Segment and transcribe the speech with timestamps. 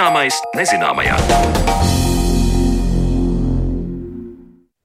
[0.00, 1.89] Zināmais nezināmajā.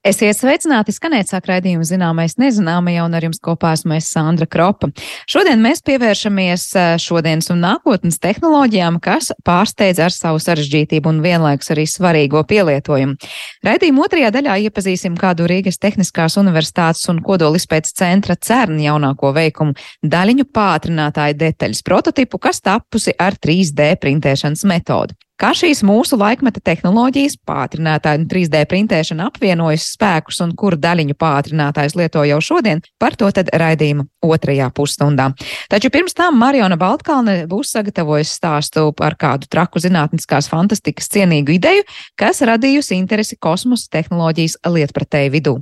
[0.06, 4.92] Esiet sveicināti, skanēt sāk raidījumu zināmais nezināmajā, un ar jums kopā esmu es Sandra Kropa.
[5.26, 6.66] Šodien mēs pievēršamies
[7.02, 13.18] šodienas un nākotnes tehnoloģijām, kas pārsteidz ar savu sarežģītību un vienlaikus arī svarīgo pielietojumu.
[13.66, 19.74] Raidījuma otrajā daļā iepazīsim kādu Rīgas Tehniskās universitātes un kodolispētes centra CERN jaunāko veikumu
[20.06, 25.18] daļiņu pātrinātāju detaļas prototipu, kas tapusi ar 3D printēšanas metodu.
[25.36, 31.98] Kā šīs mūsu laikmeta tehnoloģijas, pātrinātāja un 3D printēšana apvienojas spēkus un kuru daļiņu pātrinātājs
[32.00, 35.34] lieto jau šodien, par to tad raidījuma otrajā pusstundā.
[35.68, 41.84] Taču pirms tam Mariona Baltkalne būs sagatavojusi stāstu par kādu traku zinātniskās fantastikas cienīgu ideju,
[42.16, 45.60] kas radījusi interesi kosmosa tehnoloģijas lietpratēju vidū.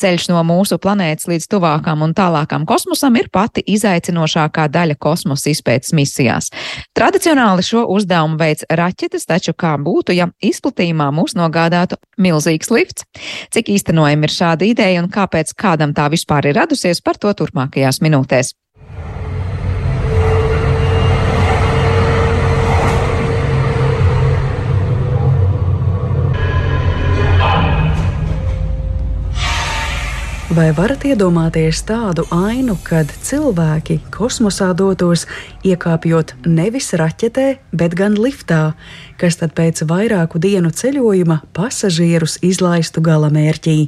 [0.00, 5.92] Ceļš no mūsu planētas līdz tuvākām un tālākām kosmosam ir pati izaicinošākā daļa kosmosa izpētes
[5.96, 6.48] misijās.
[6.96, 13.04] Tradicionāli šo uzdevumu veids raķetes, taču kā būtu, ja izplatījumā mūs nogādātu milzīgs lifts?
[13.52, 18.00] Cik īstenojami ir šāda ideja un kāpēc kādam tā vispār ir radusies, par to turpmākajās
[18.00, 18.54] minūtēs.
[30.60, 35.22] Vai varat iedomāties tādu ainu, kad cilvēki kosmosā dotos
[35.64, 38.74] iekāpjot nevis raķetē, bet gan liftā,
[39.16, 43.78] kas tad pēc vairāku dienu ceļojuma pasažierus izlaistu galamērķī?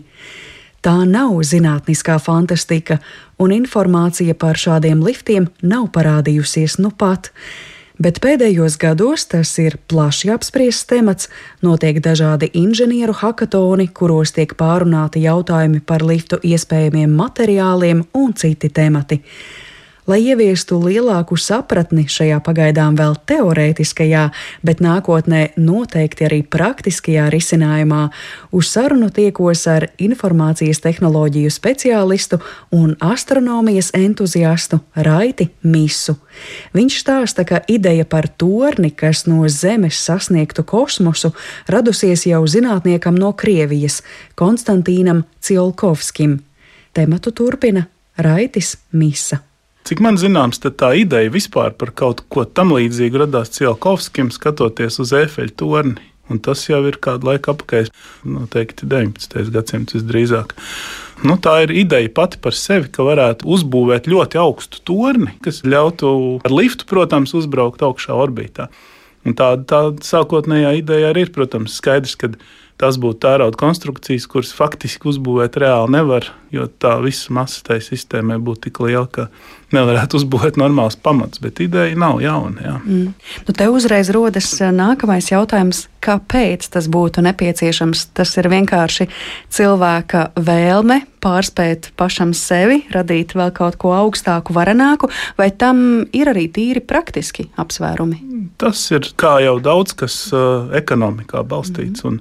[0.81, 3.03] Tā nav zinātniskā fantastika,
[3.36, 7.34] un informācija par šādiem liftiem nav parādījusies nu pat
[7.98, 11.29] bet pēdējos gados tas ir plaši apspriests temats,
[11.62, 19.23] notiek dažādi inženieru hakatoni, kuros tiek pārunāti jautājumi par liftu iespējamiem materiāliem un citi temati.
[20.02, 24.23] Lai ieviestu lielāku sapratni šajā pagaidām vēl teorētiskajā,
[24.67, 28.08] bet nākotnē noteikti arī praktiskajā risinājumā,
[28.51, 32.41] uz sarunu tiekos ar informācijas tehnoloģiju speciālistu
[32.74, 36.17] un astronomijas entuziastu Raiti Misu.
[36.74, 41.30] Viņš stāsta, ka ideja par torni, kas no Zemes sasniegtu kosmosu,
[41.70, 44.01] radusies jau zinātniekam no Krievijas,
[44.35, 46.41] Konstantīnam Ciolkovskim.
[46.91, 47.86] Tematu turpina
[48.18, 49.45] Raitis Misa.
[49.83, 55.15] Cik man zināms, tā ideja vispār par kaut ko tam līdzīgu radās Cielkovskim, skatoties uz
[55.19, 56.09] Efeļa torni.
[56.31, 57.89] Un tas jau ir kādu laiku atpakaļ,
[58.31, 59.51] noteikti 19.
[59.53, 60.55] gadsimts visdrīzāk.
[61.27, 66.15] Nu, tā ir ideja pati par sevi, ka varētu uzbūvēt ļoti augstu torni, kas ļautu
[66.47, 68.71] ar liftu, protams, uzbraukt augšā orbītā.
[69.27, 72.33] Un tā, tā sākotnējā ideja arī ir, protams, skaidrs, ka
[72.81, 78.41] tas būtu tērauda konstrukcijas, kuras faktiski uzbūvēt reāli nevar, jo tā visa masa tai sistēmai
[78.43, 79.29] būtu tik liela, ka
[79.73, 81.41] nevarētu uzbūvēt normāls pamats.
[81.43, 82.65] Bet ideja nav jauna.
[82.65, 82.75] Jā.
[82.83, 83.13] Mm.
[83.47, 88.09] Nu, te uzreiz rodas eh, nākamais jautājums, kāpēc tas būtu nepieciešams?
[88.19, 89.07] Tas ir vienkārši
[89.55, 96.49] cilvēka vēlme pārspēt pašam sevi, radīt vēl kaut ko augstāku, varenāku, vai tam ir arī
[96.53, 98.19] tīri praktiski apsvērumi?
[98.59, 102.03] Tas ir kā jau daudz kas uh, ekonomikā balstīts.
[102.03, 102.19] Mm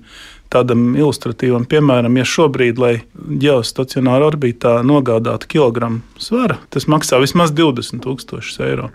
[0.51, 8.03] tādam ilustratīvam piemēram, ja šobrīd, lai ģeostacionāra orbītā nogādātu kilogramu svara, tas maksā vismaz 20
[8.03, 8.89] 000 eiro.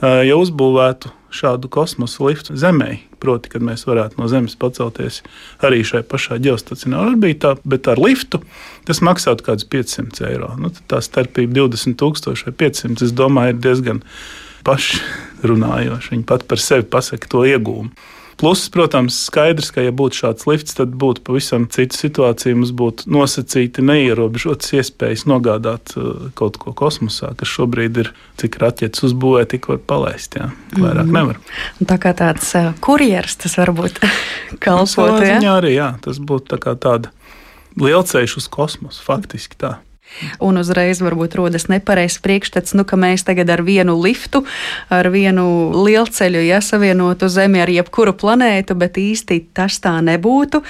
[0.00, 5.20] Ja uzbūvētu šādu kosmosa liftu Zemē, proti, kad mēs varētu no Zemes pacelties
[5.66, 8.40] arī šajā pašā ģeostacionārā orbītā, bet ar liftu
[8.88, 10.54] tas maksātu kaut kādus 500 eiro.
[10.60, 14.00] Nu, tā starpība 20 000 vai 500, es domāju, ir diezgan
[14.66, 16.14] pašrunājoša.
[16.14, 17.92] Viņi pat par sevi pasaka to iegūmu.
[18.40, 22.56] Pluss, protams, skaidrs, ka, ja būtu šāds lifts, tad būtu pavisam cita situācija.
[22.56, 29.04] Mums būtu nosacīti neierobežotas iespējas nogādāt uh, kaut ko kosmosā, kas šobrīd ir cik raķetes
[29.10, 30.38] uzbūvē, tik var palaist.
[30.40, 30.48] Jā.
[30.72, 31.18] Vairāk mm.
[31.18, 31.42] nevar.
[31.92, 34.00] Tā kā tāds uh, kurjeris tas varbūt
[34.64, 35.20] kalpot.
[35.20, 37.12] Jā, arī jā, tas būtu tā kā tāda
[37.76, 39.76] lielceļš uz kosmosu, faktiski tā.
[40.42, 44.44] Un uzreiz varbūt rodas nepareizs priekšstats, nu, ka mēs tagad ar vienu liftu,
[44.92, 45.46] ar vienu
[45.86, 50.62] lielceļu iesavienotu ja, Zemi ar jebkuru planētu, bet īsti tas tā nebūtu.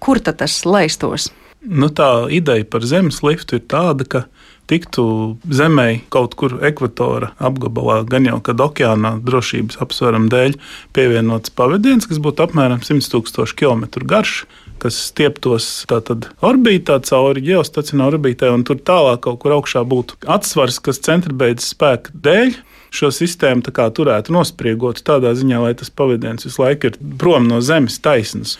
[0.00, 1.30] Kur tad tas laistos?
[1.60, 4.24] Nu, tā ideja par Zemes liftu ir tāda, ka
[4.70, 5.04] tiktu
[5.50, 10.56] zemē kaut kur ekvatora apgabalā, gan jau kad okeānā drošības apsvērumu dēļ
[10.96, 14.44] pievienots pavadiens, kas būtu apmēram 100 000 km garš
[14.80, 20.80] kas stieptos tātad orbītā cauri geostacionārai orbitai, un tur tālāk kaut kur augšā būtu atsvars,
[20.82, 22.54] kas centribeidzes spēka dēļ
[22.90, 28.00] šo sistēmu turētu nospriegot tādā ziņā, lai tas pavadiens visu laiku ir prom no Zemes
[28.02, 28.58] taisnas.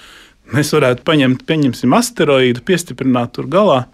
[0.50, 3.84] Mēs varētu paņemt, pieņemsim, asteroīdu, piestiprināt tur galā.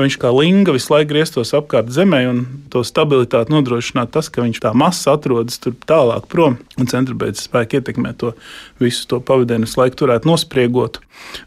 [0.00, 2.40] Jo viņš kā linga visu laiku grieztos apkārt zemē, un
[2.72, 7.80] to stabilitāti nodrošināt tas, ka viņš tā masa atrodas tur tālāk prom, un centribēdzes spēki
[7.80, 8.32] ietekmē to
[8.80, 11.00] visu to pavadienu, visu laiku turētu nospriegot.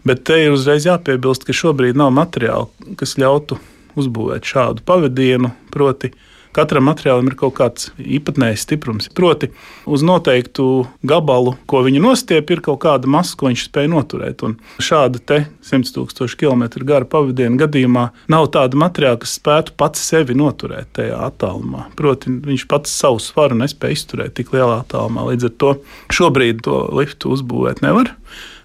[0.05, 2.69] Bet te ir uzreiz jāpiebilst, ka šobrīd nav materiāla,
[2.99, 3.57] kas ļautu
[3.97, 6.13] uzbūvēt šādu pavadienu, proti,
[6.53, 9.09] Katram materiālam ir kaut kāds īpatnējs stiprums.
[9.17, 9.49] Proti,
[9.89, 14.43] uz noteiktu gabalu, ko viņi nostiep, ir kaut kāda masa, ko viņš spēj noturēt.
[14.45, 20.37] Un šāda 100 000 km gara pavadiena gadījumā nav tāda materiāla, kas spētu pats sevi
[20.37, 21.87] noturēt tajā attālumā.
[21.99, 25.27] Proti, viņš pats savu svaru nespēja izturēt tik lielā attālumā.
[25.31, 25.75] Līdz ar to
[26.13, 28.13] šobrīd to liftu uzbūvēt nevar.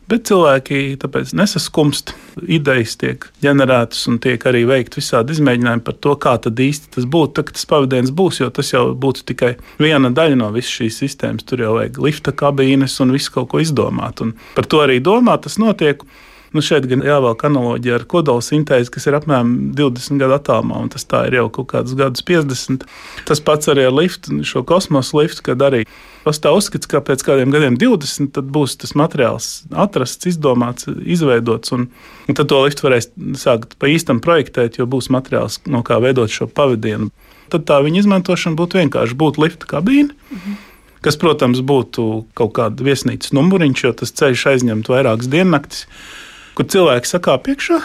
[0.08, 2.14] Bet cilvēki tāpēc nesaskumst.
[2.48, 7.04] Idejas tiek ģenerētas un tiek arī veikti visādi izmēģinājumi par to, kā tad īsti tas
[7.04, 7.34] būtu.
[7.36, 9.52] Tad, tas pavadījums būs, jo tas jau būtu tikai
[9.82, 11.44] viena daļa no visas šīs sistēmas.
[11.48, 14.24] Tur jau vajag lifta kabīnes un visu kaut ko izdomāt.
[14.24, 16.06] Un par to arī domā, tas notiek.
[16.56, 20.88] Nu, šeit gan jāvelk analoģija ar kodola sintēzi, kas ir apmēram 20 gadu attālumā, un
[20.88, 22.86] tas ir jau kaut kādus gadus 50.
[23.28, 25.84] Tas pats arī ar liftu, šo kosmosa liftu, kad arī
[26.24, 31.74] pastāv uzskats, ka pēc kādiem gadiem, 20, būs tas materiāls atrasts, izdomāts, izveidots.
[31.76, 31.88] Un,
[32.28, 33.10] un tad to liftu varēs
[33.40, 37.10] sākt pa īstam projektēt, jo būs materiāls, no kā veidot šo pavadienu.
[37.52, 40.16] Tad tā viņa izmantošana būtu vienkārši būt lifta kabīne.
[40.32, 40.64] Mhm
[40.98, 42.04] kas, protams, būtu
[42.34, 45.84] kaut kāda viesnīcas numuriņš, jo tas ceļš aizņemtu vairākas diennaktis
[46.58, 47.78] kur cilvēki sakāp iekšā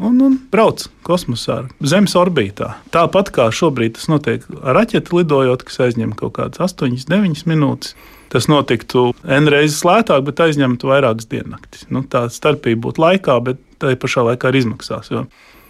[0.00, 2.72] un, un brauc kosmosā, Zemes orbītā.
[2.94, 7.96] Tāpat kā šobrīd tas notiek ar raķeti lidojot, kas aizņem kaut kādas 8, 9 minūtes.
[8.32, 11.86] Tas notiktu N reizes lētāk, bet aizņemtu vairākas diennaktis.
[11.94, 15.12] Nu, tā starpība būtu laikā, bet tā pašā laikā arī izmaksās.
[15.14, 15.24] Jo,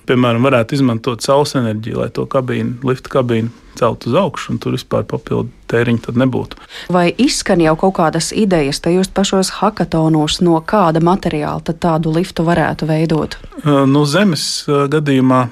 [0.08, 4.76] piemēram, varētu izmantot saules enerģiju, lai to kabīnu, lifta kabīnu celt uz augšu, un tur
[4.76, 6.60] vispār papildu tēriņu tad nebūtu.
[6.92, 12.46] Vai izskan jau kaut kādas idejas tajos pašos hackathonos, no kāda materiāla tad tādu liftu
[12.46, 13.38] varētu veidot?
[13.66, 15.42] Nu, zemes gadījumā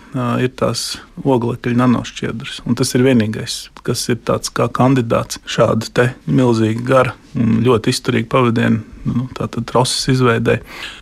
[0.45, 0.95] ir tās
[1.25, 7.15] oglekļa nanošķiedras, un tas ir vienīgais, kas ir tāds kā kandidāts šāda te milzīga gara
[7.35, 10.61] un ļoti izturīga pavadiena, nu, tātad troses izveidē.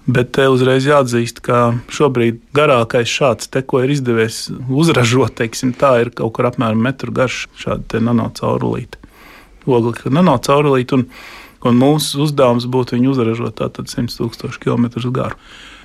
[0.08, 5.94] Bet te uzreiz jāatzīst, ka šobrīd garākais šāds te, ko ir izdevies uzražot, teiksim, tā
[6.02, 9.02] ir kaut kur apmēram metru garš šāda nanocaurulīte
[9.66, 10.98] oglekļa nanocaurulīti.
[10.98, 11.06] Un,
[11.68, 15.38] un mūsu uzdevums būtu viņu uzražot tātad 100 tūkstošu km garu.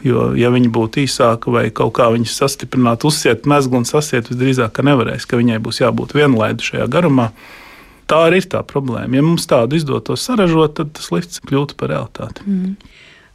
[0.05, 4.75] Jo, ja viņi būtu īsāki vai kaut kā viņas sastiprināt, uzsiet mezglu un sasiet, visdrīzāk,
[4.77, 7.31] ka nevarēs, ka viņai būs jābūt vienlaidu šajā garumā.
[8.07, 9.17] Tā arī ir tā problēma.
[9.17, 12.45] Ja mums tādu izdotos saražot, tad tas lifts kļūtu par realitāti.
[12.45, 12.77] Mm.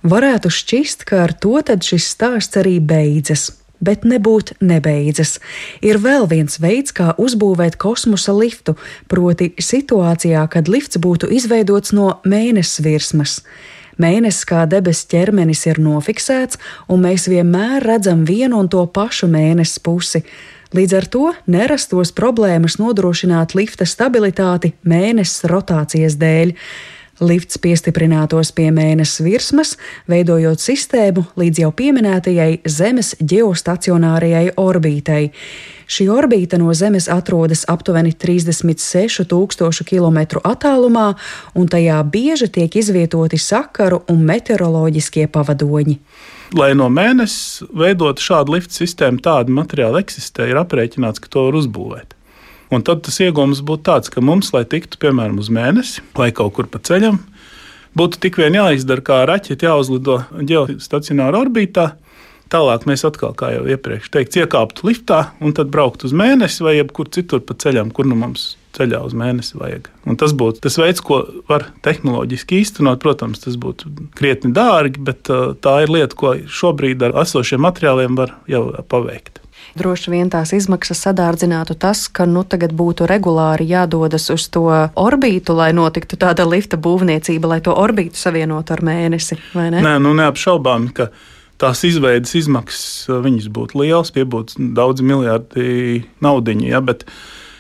[0.09, 3.51] Varētu šķist, ka ar to šis stāsts arī beidzas
[3.83, 5.37] bet nebūt nebeidzas.
[5.85, 8.77] Ir vēl viens veids, kā uzbūvēt kosmosa liftu,
[9.11, 13.41] proti situācijā, kad lifts būtu izveidots no mēnesis virsmas.
[14.01, 16.59] Mēnesis kā debesu ķermenis ir nofiksēts,
[16.89, 20.23] un mēs vienmēr redzam vienu un to pašu mēnesi pusi.
[20.73, 26.55] Līdz ar to nerastos problēmas nodrošināt lifta stabilitāti mēnesis rotācijas dēļ.
[27.23, 29.77] Lifts piestiprinātos pie mēnesis virsmas,
[30.11, 35.23] veidojot sistēmu līdz jau pieminētajai Zemes geostacionārajai orbītai.
[35.93, 41.13] Šī orbīta no Zemes atrodas aptuveni 36,000 km attālumā,
[41.55, 45.99] un tajā bieži tiek izvietoti sakaru un meteoroloģiskie pavadoņi.
[46.59, 51.61] Lai no mēnesis veidot šādu lifta sistēmu, tāda materiāla eksistē, ir aprēķināts, ka to var
[51.63, 52.19] uzbūvēt.
[52.73, 56.55] Un tad tas iegūms būtu tāds, ka mums, lai tiktu piemēram uz mēnesi vai kaut
[56.57, 57.19] kur pa ceļam,
[57.99, 61.91] būtu tik vien jāizdara kā raķeite, jāuzlido ģeostacionāra orbītā.
[62.53, 66.79] Tālāk mēs atkal, kā jau iepriekš teikts, iekāptu liftā un tad brauktu uz mēnesi vai
[66.79, 69.89] jebkur citur pa ceļam, kur nu mums ceļā uz mēnesi vajag.
[70.09, 73.01] Un tas būtu tas veids, ko var tehnoloģiski īstenot.
[73.05, 78.17] Protams, tas būtu krietni dārgi, bet uh, tā ir lieta, ko šobrīd ar esošiem materiāliem
[78.21, 79.42] var jau paveikt.
[79.79, 84.67] Droši vien tās izmaksas sadārdzinātu tas, ka nu tagad būtu regulāri jādodas uz to
[85.01, 89.39] orbītu, lai notiktu tāda lifta būvniecība, lai to orbītu savienotu ar mēnesi.
[89.57, 89.71] Ne?
[89.81, 91.09] Nē, nu neapšaubām, ka
[91.63, 96.69] tās izveidas izmaksas viņas būtu lielas, tie būtu daudzi miljardi naudiņi.
[96.75, 97.07] Ja, bet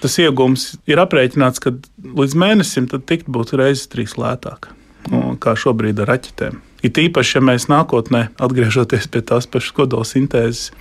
[0.04, 4.73] tas iegūms ir aprēķināts, ka līdz mēnesim tikt būtu reizes trīs lētāk
[5.42, 6.61] kā šobrīd ar raķetēm.
[6.83, 10.73] It īpaši, ja mēs nākotnē, atgriežoties pie tās pašas kodolsintēzes,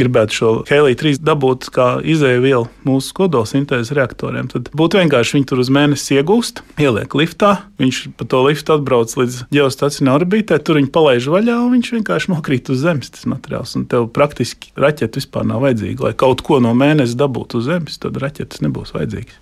[0.00, 5.62] gribētu šo heliju 3 dabūt kā izēvielu mūsu kodolsintēzes reaktoriem, tad būtu vienkārši viņi tur
[5.62, 10.92] uz mēnesi iegūst, ieliek liftā, viņš pa to liftu atbrauc līdz ģeostacionāra orbītē, tur viņi
[10.94, 13.74] palaiž vaļā un viņš vienkārši nokrīt uz zemes tas materiāls.
[13.78, 16.10] Un tev praktiski raķete vispār nav vajadzīga.
[16.10, 19.39] Lai kaut ko no mēneša dabūtu uz zemes, tad raķetes nebūs vajadzīgas.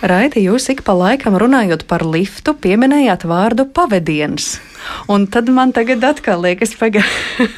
[0.00, 4.54] Raiti, jūs ik pa laikam runājot par liftu, pieminējāt vārdu pavadiens.
[5.12, 7.02] Un tad man tagad atkal liekas, paga,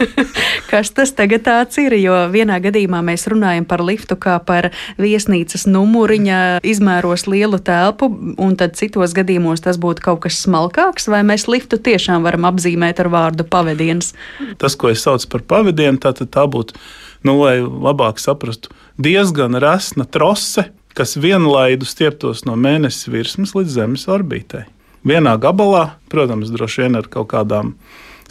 [0.70, 5.68] kas tas tagad tāds ir, jo vienā gadījumā mēs runājam par liftu kā par viesnīcas
[5.70, 8.10] numuriņa, izmēros lielu telpu,
[8.42, 13.04] un tad citos gadījumos tas būtu kaut kas smalkāks, vai mēs liftu tiešām varam apzīmēt
[13.04, 14.16] ar vārdu pavadiens?
[14.58, 16.74] Tas, ko es saucu par pavadienu, tā, tā būtu,
[17.22, 24.08] nu, lai labāk saprastu, diezgan resna trose, kas vienlaidu stieptos no mēnesis virsmas līdz Zemes
[24.10, 24.66] orbītei
[25.06, 27.76] vienā gabalā, protams, droši vien ar kaut kādām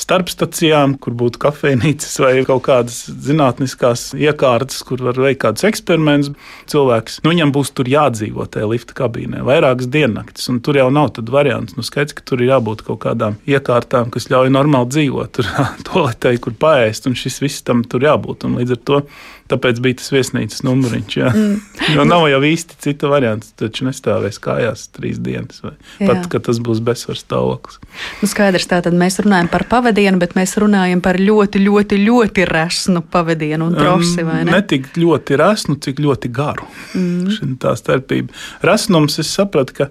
[0.02, 6.32] starpstacijām, kur būtu kafejnīcas vai kaut kādas zinātniskās iekārtas, kur var veikt kādus eksperimentus.
[6.72, 11.12] Cilvēks, nu, viņam būs tur jādzīvo tajā lifta kabīnē vairākas diennaktis, un tur jau nav
[11.18, 11.76] tāds variants.
[11.78, 15.36] Nu, skaidrs, ka tur ir jābūt kaut kādām iekārtām, kas ļauj normāli dzīvot.
[15.38, 15.52] Tur
[15.92, 18.48] toaletē, kur paēst, un šis viss tam tur jābūt.
[18.48, 19.04] Un līdz ar to
[19.52, 21.18] Tāpēc bija tas viesnīcas numuriņš.
[21.36, 21.56] Mm.
[21.96, 23.50] Jo nav jau īsti cita varianta.
[23.60, 26.08] Taču nestāvēs kājās trīs dienas, vai jā.
[26.08, 27.82] pat, ka tas būs bezsvars stāvoklis.
[28.22, 33.04] Nu, skaidrs, tātad mēs runājam par pavadienu, bet mēs runājam par ļoti, ļoti, ļoti resnu
[33.12, 34.24] pavadienu un trosi.
[34.24, 34.54] Um, ne?
[34.54, 36.70] ne tik ļoti resnu, cik ļoti garu.
[36.96, 37.58] Mm.
[37.62, 38.32] Tā starpība.
[38.66, 39.90] Resnums, es sapratu, ka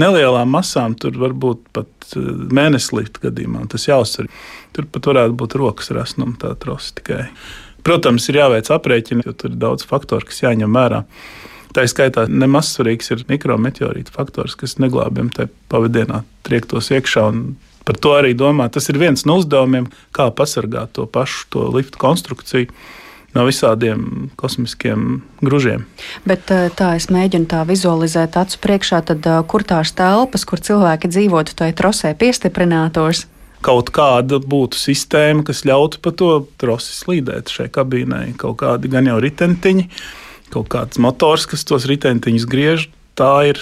[0.00, 3.68] nelielām masām tur var būt pat uh, mēnesis līdz gadījumam.
[3.70, 4.28] Tas jāuzsver.
[4.76, 7.24] Tur pat varētu būt rokas resnuma tā trosi tikai.
[7.86, 11.04] Protams, ir jāveic aprēķini, jo tur ir daudz faktoru, kas jāņem vērā.
[11.70, 17.28] Tā skaitā nemaz svarīgs ir mikrometeorītu faktors, kas neglābjam tajā pavadienā triektos iekšā.
[17.86, 18.66] Par to arī domā.
[18.70, 22.74] Tas ir viens no uzdevumiem, kā pasargāt to pašu to liftu konstrukciju
[23.34, 25.86] no visādiem kosmiskiem gružiem.
[26.26, 30.58] Bet eh, tā es mēģinu tā vizualizēt acu priekšā, tad eh, kur tās telpas, kur
[30.58, 33.28] cilvēki dzīvotu, tai trosē piestiprinātos
[33.64, 38.32] kaut kāda būtu sistēma, kas ļautu pa to trosi slīdēt šai kabīnei.
[38.40, 39.88] Kaut kādi gan jau ritentiņi,
[40.54, 42.88] kaut kāds motors, kas tos ritentiņus griež.
[43.18, 43.60] Tā ir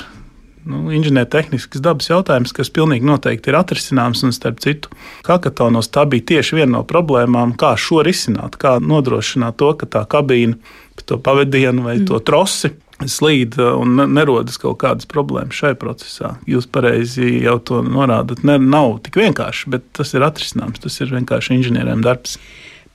[0.68, 4.22] nu, inženiertehnisks dabas jautājums, kas pilnīgi noteikti ir atrisināms.
[4.26, 4.92] Un, starp citu,
[5.26, 10.04] Kakatonos tā bija tieši viena no problēmām, kā šo risināt, kā nodrošināt to, ka tā
[10.10, 10.60] kabīne,
[11.08, 12.08] to pavadienu vai mm.
[12.10, 12.74] to trosi
[13.06, 16.34] slīd uh, un nerodas kaut kādas problēmas šai procesā.
[16.50, 18.42] Jūs pareizi jau to norādat.
[18.46, 20.82] Ne, nav tik vienkārši, bet tas ir atrisināms.
[20.82, 22.38] Tas ir vienkārši inženieriem darbs.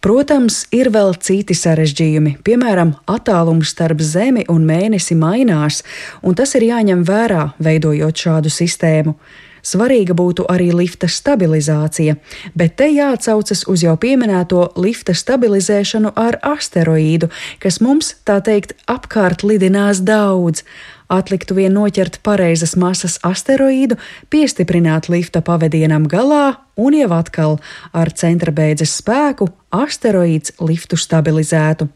[0.04, 5.80] Protams, ir vēl citi sarežģījumi, piemēram, attālums starp Zemi un mēnesi mainās,
[6.20, 9.16] un tas ir jāņem vērā, veidojot šādu sistēmu.
[9.64, 12.18] Svarīga būtu arī lifta stabilizācija,
[12.56, 17.30] bet te jāatsaucas uz jau pieminēto lifta stabilizēšanu ar asteroīdu,
[17.64, 20.66] kas mums, tā teikt, apkārt lidinās daudz.
[21.14, 23.96] Atliktu vien noķert pareizas masas asteroīdu,
[24.34, 27.60] piestiprināt lifta pavadienam galā un jau atkal
[27.94, 31.88] ar centra beidzes spēku asteroīds liftu stabilizētu.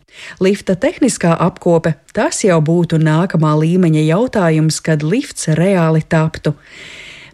[0.44, 6.54] Lifta tehniskā apkope tas jau būtu nākamā līmeņa jautājums, kad lifts reāli taptu.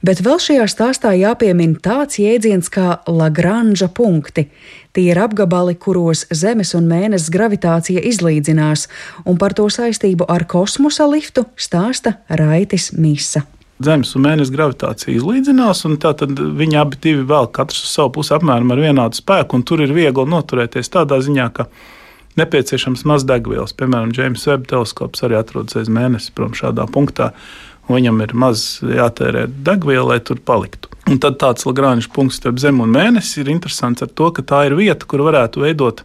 [0.04, 4.50] Bet vēl šajā stāstā jāpiemina tāds jēdziens kā Lagranža punkti.
[4.92, 8.90] Tie ir apgabali, kuros Zemes un Mēnesis gravitācija izlīdzinās,
[9.24, 13.46] un par to saistību ar kosmosa liftu stāsta Raitis Misa.
[13.84, 18.36] Zemes un Mēnesis gravitācija izlīdzinās, un tad viņi abi divi vēl katrs uz savu pusi
[18.36, 21.72] apmēram ar vienādu spēku, un tur ir viegli noturēties tādā ziņā, ka
[22.40, 23.72] nepieciešams maz degvielas.
[23.80, 28.80] Piemēram, James Webb teleskops arī atrodas aiz mēnesi prom šādā punktā un viņam ir maz
[28.84, 30.92] jātērē degviela, lai tur paliktu.
[31.10, 34.64] Un tad tāds Lagrāņš punkts starp Zemi un Mēnesi ir interesants ar to, ka tā
[34.70, 36.04] ir vieta, kur varētu veidot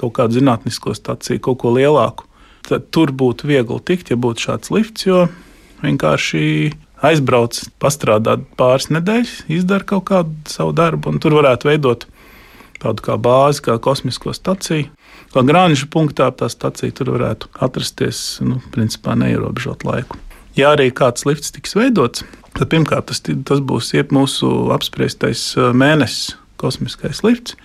[0.00, 2.26] kaut kādu zinātnisko stāciju, kaut ko lielāku.
[2.66, 5.26] Tad tur būtu viegli tikt, ja būtu šāds lifts, jo
[5.82, 12.06] vienkārši aizbrauc, pastrādāt pāris nedēļas, izdara kaut kādu savu darbu, un tur varētu veidot
[12.82, 14.88] tādu kā bāzi, kā kosmisko staciju.
[15.32, 20.18] Kā grāņša punktā tā stacija tur varētu atrasties, nu, principā neierobežot laiku
[20.58, 22.24] ja arī kāds lifts tiks veidots,
[22.56, 27.56] tad pirmkārt tas, tas būs mūsu apspriestais mēnesis, kosmiskais lifts.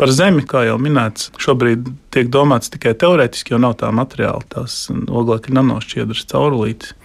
[0.00, 4.88] Par Zemi, kā jau minēts, šobrīd tiek domāts tikai teorētiski, jo nav tā materiāla, tās
[4.90, 6.96] oglekļa nanošķiedras caurulītes.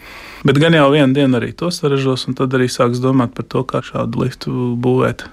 [0.47, 3.61] Bet gan jau vienu dienu arī to saražos, un tad arī sāks domāt par to,
[3.69, 5.27] kā šādu liftu būvēt.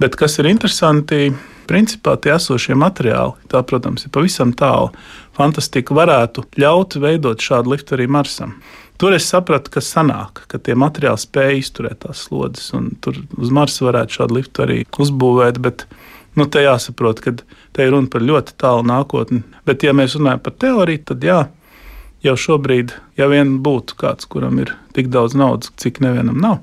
[0.00, 1.32] Bet kas ir interesanti,
[1.68, 4.92] principā tie esošie materiāli, tā, protams, ir pavisam tālu.
[5.36, 8.56] Fantastika varētu ļaut veidot šādu liftu arī Marsam.
[9.00, 13.50] Tur es sapratu, ka sanāk, ka tie materiāli spēj izturēt tās slodzes, un tur uz
[13.54, 15.58] Marsa varētu šādu liftu arī uzbūvēt.
[15.64, 15.86] Bet,
[16.38, 17.34] nu, te jāsaprot, ka
[17.74, 19.42] te ir runa par ļoti tālu nākotni.
[19.66, 21.40] Bet, ja mēs runājam par teoriju, tad jā,
[22.22, 26.60] jau šobrīd, ja vien būtu kāds, kuram ir tik daudz naudas, cik nevienam nav,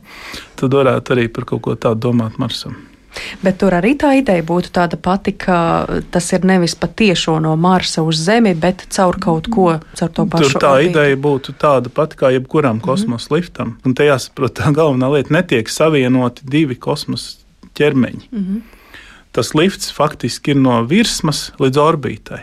[0.59, 2.77] tad varētu arī par kaut ko tādu domāt Marsam.
[3.41, 5.57] Bet tur arī tā ideja būtu tāda pati, ka
[6.13, 10.51] tas ir nevis patiešo no Marsa uz Zemi, bet caur kaut ko, caur to pašu.
[10.53, 10.91] Tur tā orbītu.
[10.91, 12.85] ideja būtu tāda pati kā jebkuram mhm.
[12.85, 13.75] kosmosa mm liftam.
[13.85, 17.37] Un te jāsaprot, tā galvenā lieta netiek savienoti divi kosmosa
[17.77, 18.29] ķermeņi.
[18.31, 18.61] Mm.
[19.35, 22.41] Tas lifts faktiski ir no virsmas līdz orbītai.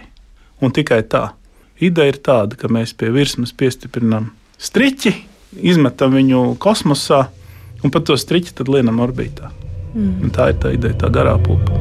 [0.63, 1.29] Un tikai tā.
[1.83, 5.13] Ideja ir tāda, ka mēs pie virsmas piestiprinām striķi,
[5.61, 7.27] izmetam viņu kosmosā
[7.85, 9.51] un pat to striķi tad lienam orbītā.
[9.97, 10.27] Mm.
[10.27, 11.73] Un tā ir tā ideja, tā garā pupa.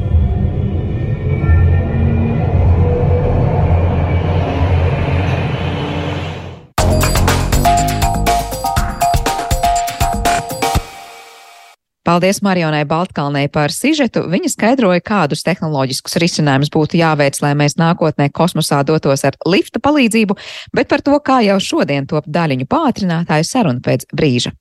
[12.06, 14.22] Paldies Marionai Baltkalnei par sižetu.
[14.30, 20.38] Viņa skaidroja, kādus tehnoloģiskus risinājumus būtu jāveic, lai mēs nākotnē kosmosā dotos ar lifta palīdzību,
[20.72, 24.54] bet par to, kā jau šodien top daļiņu pātrinātāju saruna pēc brīža.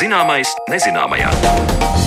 [0.00, 1.99] Zināmais nezināmajā.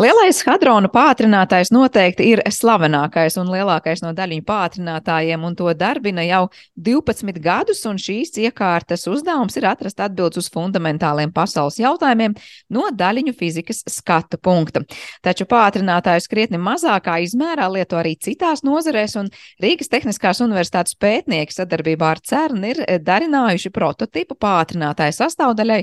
[0.00, 6.46] Lielais hadrona pātrinātājs noteikti ir slavenākais un lielākais no daļiņu pātrinātājiem, un to darbina jau
[6.80, 12.32] 12 gadus, šīs iekārtas uzdevums ir atrast atbildes uz fundamentāliem pasaules jautājumiem
[12.72, 14.86] no daļiņu fizikas skatu punkta.
[15.20, 19.28] Taču pātrinātājus krietni mazākā izmērā lieto arī citās nozarēs, un
[19.60, 25.82] Rīgas Tehniskās universitātes pētnieki sadarbībā ar CERN ir darinājuši prototipu pātrinātāju sastāvdaļai,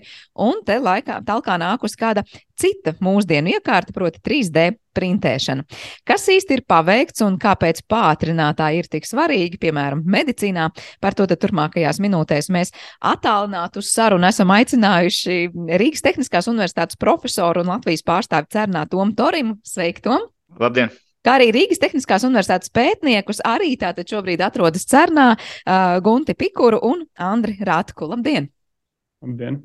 [0.49, 2.25] un te laikā talkā nākus kāda
[2.59, 5.65] cita mūsdienu iekārta, proti 3D printēšana.
[6.07, 10.69] Kas īsti ir paveikts un kāpēc pātrinātāji ir tik svarīgi, piemēram, medicīnā,
[11.03, 12.73] par to turpmākajās minūtēs mēs
[13.05, 15.39] attālinātu uz sarunu esam aicinājuši
[15.77, 19.59] Rīgas Tehniskās universitātes profesoru un Latvijas pārstāvi Cernā Tomu Torimu.
[19.67, 20.31] Sveiki, Tom!
[20.57, 20.93] Labdien!
[21.27, 27.03] kā arī Rīgas Tehniskās Universitātes pētniekus, arī tātad šobrīd atrodas Cernā uh, Gunti Pikuru un
[27.19, 28.07] Andri Rātku.
[28.07, 28.47] Labdien!
[29.25, 29.59] Labdien!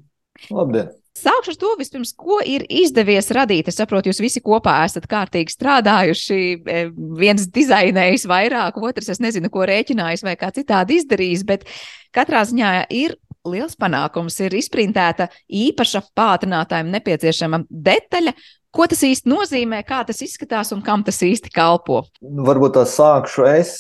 [0.50, 0.90] Labdien.
[1.12, 3.66] Sākšu ar to vispirms, ko ir izdevies radīt.
[3.68, 6.38] Es saprotu, jūs visi kopā esat kārtīgi strādājuši.
[6.64, 6.84] E,
[7.20, 11.68] viens dizainējis vairāk, otrs es nezinu, ko rēķinājis vai kā citādi izdarījis, bet
[12.16, 14.38] katrā ziņā ir liels panākums.
[14.40, 18.32] Ir izprintēta īpaša pātrinātājiem nepieciešama detaļa.
[18.72, 22.06] Ko tas īsti nozīmē, kā tas izskatās un kam tas īsti kalpo?
[22.22, 23.74] Varbūt tā sākšu es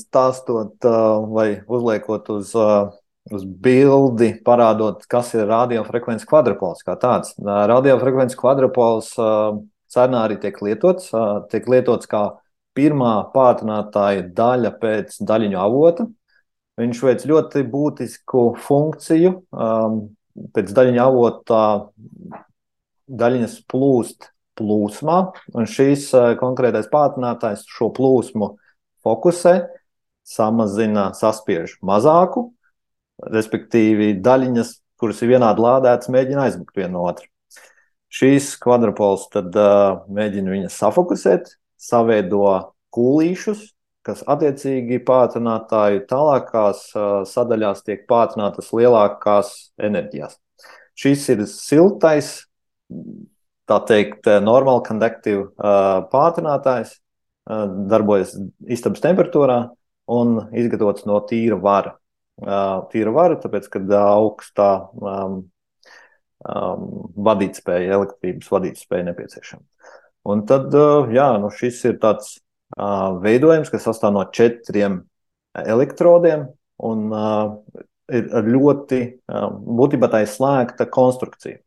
[0.00, 0.82] stāstot
[1.30, 2.50] vai uzliekot uz
[3.34, 7.34] uz bildi, parādot, kas ir radiofrekvences kvadrupls kā tāds.
[7.42, 9.12] Radiofrekvences kvadrupls
[9.92, 11.10] cernā arī tiek lietots,
[11.52, 12.24] tiek lietots kā
[12.76, 16.08] pirmā pātrinātāja daļa pēc daļiņu avota.
[16.80, 19.34] Viņš veic ļoti būtisku funkciju.
[20.56, 21.62] Pēc daļiņa avota
[23.12, 25.18] daļiņas plūst plūsmā,
[25.56, 28.54] un šīs konkrētais pātrinātājs šo plūsmu
[29.04, 29.54] fokusē,
[30.28, 32.50] samazina, saspiež mazāku,
[33.30, 37.28] respektīvi daļiņas, kuras ir vienādi lādētas, mēģina aizmukt viena no otras.
[38.12, 42.44] Šīs kvadrupolus tad uh, mēģina viņas safokusēt, saveido
[42.92, 43.70] kūlīšus,
[44.04, 50.36] kas attiecīgi pātrinātāju tālākās uh, sadaļās tiek pātrinātas lielākās enerģijās.
[50.98, 52.34] Šis ir siltais,
[53.70, 56.98] tā teikt, normāli konduktīvu uh, pātrinātājs,
[57.48, 58.36] uh, darbojas
[58.68, 59.58] istabas temperatūrā
[60.12, 61.96] un izgatavots no tīra vara
[62.40, 65.36] tīra vara, tāpēc, ka augstā um,
[66.46, 66.86] um,
[67.28, 69.62] vadītspēja, elektrības vadītspēja nepieciešama.
[70.32, 70.74] Un tad,
[71.12, 72.36] jā, nu šis ir tāds
[72.78, 75.02] uh, veidojums, kas sastāv no četriem
[75.58, 76.46] elektrodiem
[76.82, 77.56] un uh,
[78.12, 81.58] ir ļoti, uh, būtībā tā ir slēgta konstrukcija.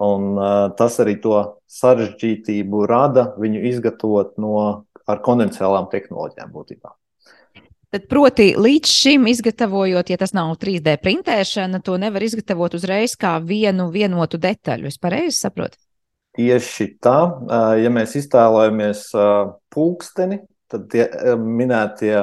[0.00, 0.38] Un
[0.80, 1.34] tas arī to
[1.68, 4.54] sarežģītību rada viņu izgatavot no
[5.04, 6.94] ar konvencionālām tehnoloģijām būtībā.
[7.90, 13.32] Tad, proti, līdz šim izgatavojot, ja tas nav 3D printēšana, to nevar izgatavot uzreiz kā
[13.42, 14.86] vienu vienotu detaļu.
[14.86, 15.74] Es pareizi saprotu?
[16.38, 17.16] Tieši tā,
[17.82, 19.08] ja mēs iztēlojamies
[19.74, 20.38] pulksteni,
[20.70, 22.14] tad tie minētie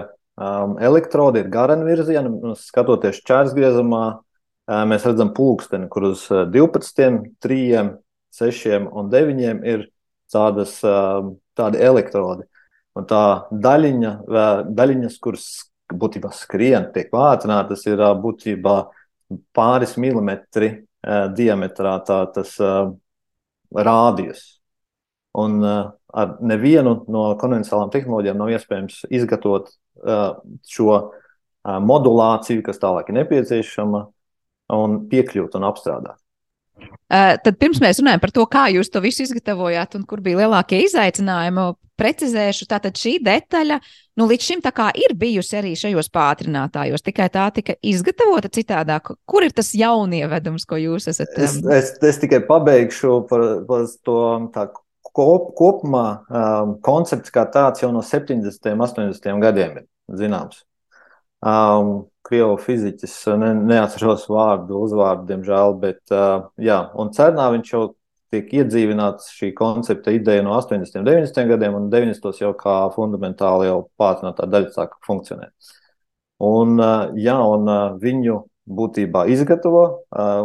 [0.88, 2.56] elektrodi ir garenvirzieni.
[2.63, 4.03] Skatoties čērsgriezumā,
[4.88, 7.89] mēs redzam pulksteni, kur uz 12, 3,
[8.39, 9.89] 6 un 9 ir
[10.32, 10.80] tādas,
[11.60, 12.47] tādi elektrodi.
[12.97, 14.12] Un tā daļiņa,
[14.73, 15.47] daļiņas, kuras
[15.93, 18.77] būtībā skrien, tiek pātrinātas, ir būtībā
[19.55, 20.71] pāris milimetri
[21.38, 22.55] diametrā tā, tas
[23.89, 24.43] rādījus.
[25.38, 29.69] Un ar nevienu no konvencionālām tehnoloģijām nav iespējams izgatavot
[30.65, 30.99] šo
[31.63, 34.07] modulāciju, kas tālāk ir nepieciešama,
[34.73, 36.19] un piekļūt un apstrādāt.
[37.08, 40.42] Uh, tad pirms mēs runājam par to, kā jūs to visu izgatavojāt un kur bija
[40.44, 43.80] lielākie izaicinājumi, precizēšu, tātad šī detaļa
[44.20, 44.63] nu, līdz šim
[45.02, 49.13] ir bijusi arī šajos pātrinātājos, tikai tā tika izgatavota citādāk.
[49.26, 51.34] Kur ir tas jaunievedums, ko jūs esat?
[51.38, 51.44] Um...
[51.44, 54.20] Es, es, es tikai pabeigšu par, par to
[55.18, 58.74] kop, kopumā um, koncepts kā tāds jau no 70.
[58.74, 59.30] un 80.
[59.42, 59.88] gadiem ir
[60.18, 60.63] zināms.
[61.42, 66.16] Um, Krievu fiziķis, ne, neatceros vārdu, uzvārdu, diemžēl, bet
[66.60, 67.84] jā, un Cernā viņš jau
[68.34, 71.00] tiek iedzīvināts šī koncepta ideja no 80.
[71.00, 71.48] un 90.
[71.54, 72.42] gadiem, un 90.
[72.44, 75.72] jau kā fundamentāli jau pātrinātā daļa sāka funkcionēt.
[76.44, 76.76] Un,
[77.18, 77.72] jā, un
[78.04, 79.84] viņu būtībā izgatavo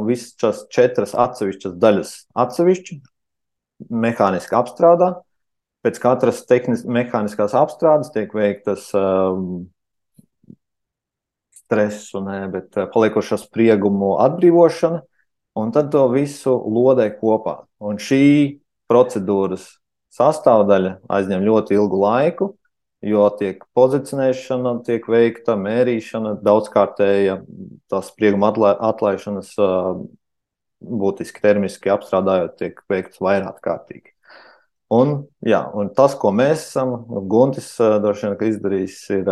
[0.07, 2.15] visas četras atsevišķas daļas
[2.45, 2.99] atsevišķi,
[3.91, 5.13] mehāniski apstrādā.
[5.83, 9.65] Pēc katras tehnis, mehāniskās apstrādes tiek veiktas um,
[11.73, 15.01] stresu, ne, bet paliekošo spriegumu atbrīvošana,
[15.57, 17.63] un tad to visu lodē kopā.
[17.81, 19.65] Un šī procedūras
[20.13, 22.51] sastāvdaļa aizņem ļoti ilgu laiku,
[23.03, 27.41] jo tiek pozicionēšana, tiek veikta mērīšana, daudzkārtēja
[27.91, 29.55] tās sprieguma atlaišanas
[30.83, 34.13] būtiski termiski apstrādājot, tiek veikts vairāk kārtīgi.
[34.93, 35.13] Un,
[35.47, 36.91] jā, un tas, ko mēs esam,
[37.31, 39.31] Guntis droši vien izdarījis, ir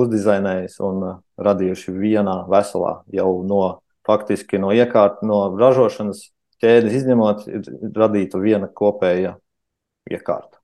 [0.00, 1.02] uzdizainējis un
[1.42, 3.62] radījuši vienā veselā jau no
[4.08, 6.24] faktiski no iekārtas, no ražošanas
[6.62, 9.36] ķēdes izņemot, ir radīta viena kopēja
[10.08, 10.61] iekārta.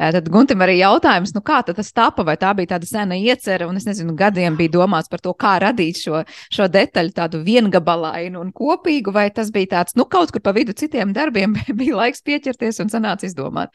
[0.00, 3.76] Tad Guntim arī jautājums, nu kā tas tapa, vai tā bija tāda sena iecerē, un
[3.76, 8.54] es nezinu, gadiem bija domāts par to, kā radīt šo, šo detaļu tādu viengabalainu un
[8.56, 12.80] kopīgu, vai tas bija tāds, nu kaut kur pa vidu citiem darbiem bija laiks pieķerties
[12.82, 13.74] un sanāca izdomāt.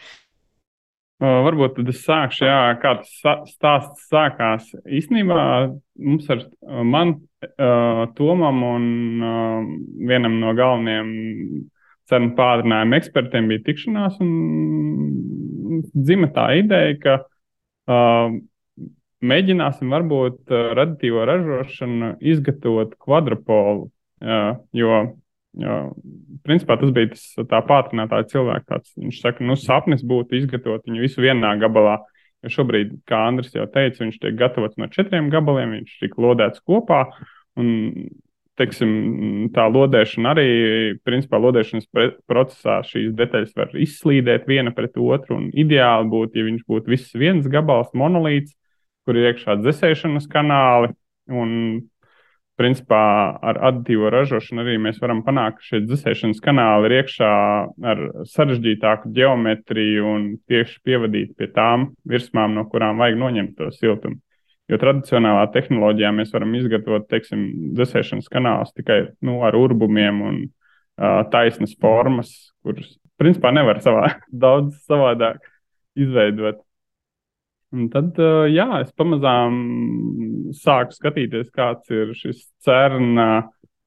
[1.22, 4.68] Varbūt tad es sākšu, jā, kā tas stāsts sākās.
[4.86, 5.40] Īstenībā
[6.02, 6.44] mums ar
[6.86, 7.16] man,
[8.18, 8.86] Tomam un
[10.10, 11.10] vienam no galvenajiem
[12.10, 18.38] cenu pātrinājumu ekspertiem bija tikšanās, un dzima tā ideja, ka uh,
[19.28, 23.90] mēģināsim varbūt uh, raditīvo ražošanu izgatavot kvadrupolu,
[24.24, 25.02] uh, jo
[25.58, 25.78] Jo,
[26.46, 28.66] principā tas bija tas tā pātrinātā cilvēka.
[28.70, 31.98] Tāds, viņš saka, nu, sapnis būtu izgatavot viņu visu vienā gabalā.
[32.46, 36.62] Jo šobrīd, kā Andris jau teica, viņš tiek gatavots no četriem gabaliem, viņš tiek lodēts
[36.62, 37.08] kopā.
[37.58, 37.72] Un,
[38.58, 38.92] teiksim,
[39.56, 40.48] tā lodēšana arī,
[41.06, 41.88] principā, lodēšanas
[42.30, 45.38] procesā šīs detaļas var izslīdēt viena pret otru.
[45.42, 48.56] Un ideāli būtu, ja viņš būtu viss viens gabals, monolīts,
[49.06, 50.92] kur ir iekšā dzēsēšanas kanāli.
[51.28, 51.54] Un
[52.58, 53.02] principā
[53.46, 57.32] ar aditīvo ražošanu arī mēs varam panākt, ka šie dzēsēšanas kanāli ir iekšā
[57.92, 64.18] ar sarežģītāku geometriju un tieši pievadīt pie tām virsmām, no kurām vajag noņemt to siltumu.
[64.68, 67.44] Jo tradicionālā tehnoloģijā mēs varam izgatavot, teiksim,
[67.78, 72.34] dzēsēšanas kanālus tikai nu, ar urbumiem un uh, taisnas formas,
[72.66, 74.10] kuras, principā, nevar savā,
[74.46, 75.40] daudz savādāk
[75.98, 76.60] izveidot.
[77.76, 78.16] Un tad,
[78.48, 79.58] jā, es pamazām
[80.56, 83.20] sāku skatīties, kāds ir šis CERN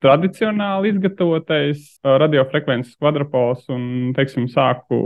[0.05, 4.99] tradicionāli izgatavotais radiofrekvences kvadrpols, un, teiksim, sāku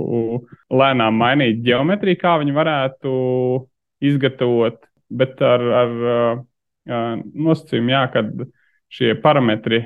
[0.74, 3.14] lēnām mainīt geometriju, kā viņi varētu
[4.10, 4.82] izgatavot,
[5.16, 5.92] bet ar, ar
[6.86, 8.24] nosacījumu, jā, ka
[8.94, 9.82] šie parametri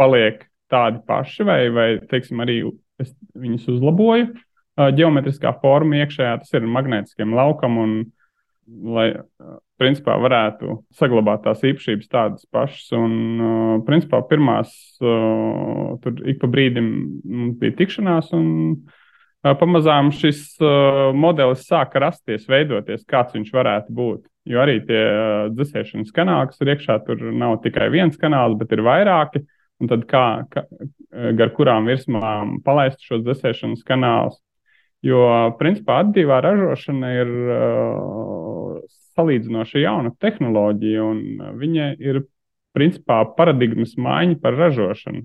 [0.00, 2.62] paliek tādi paši, vai, vai teiksim, arī
[3.02, 4.32] es viņus uzlaboju
[4.96, 7.94] ģeometriskā forma iekšējā, tas ir magnētiskiem laukam, un
[8.94, 9.10] lai
[9.82, 12.86] principā varētu saglabāt tās īpašības tādas pašas.
[12.96, 16.88] Un, principā, pirmās tur ik pa brīdim
[17.24, 18.46] mums bija tikšanās, un
[19.42, 20.44] pamazām šis
[21.18, 24.22] modelis sāka rasties, veidoties, kāds viņš varētu būt.
[24.50, 25.00] Jo arī tie
[25.54, 29.44] dzēsēšanas kanāli, kas ir iekšā, tur nav tikai viens kanāls, bet ir vairāki.
[29.82, 30.62] Un tad kā, kā
[31.38, 34.38] gar kurām virsmām palaist šos dzēsēšanas kanālus.
[35.02, 35.22] Jo,
[35.58, 38.76] principā, additīvā ražošana ir uh,
[39.18, 42.22] salīdzinoši jauna tehnoloģija, un viņa ir,
[42.76, 45.24] principā, paradigmas maiņa par ražošanu.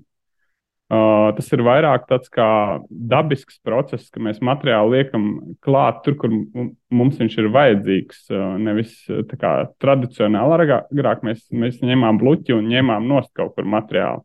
[0.88, 2.48] Uh, tas ir vairāk tāds kā
[2.88, 5.26] dabisks process, ka mēs materiālu liekam
[5.60, 8.22] klāt tur, kur mums viņš ir vajadzīgs.
[8.32, 8.94] Uh, nevis
[9.36, 9.52] kā
[9.84, 14.24] tradicionāli, agrāk mēs, mēs ņēmām bluķi un ņēmām nost kaut kur materiālu.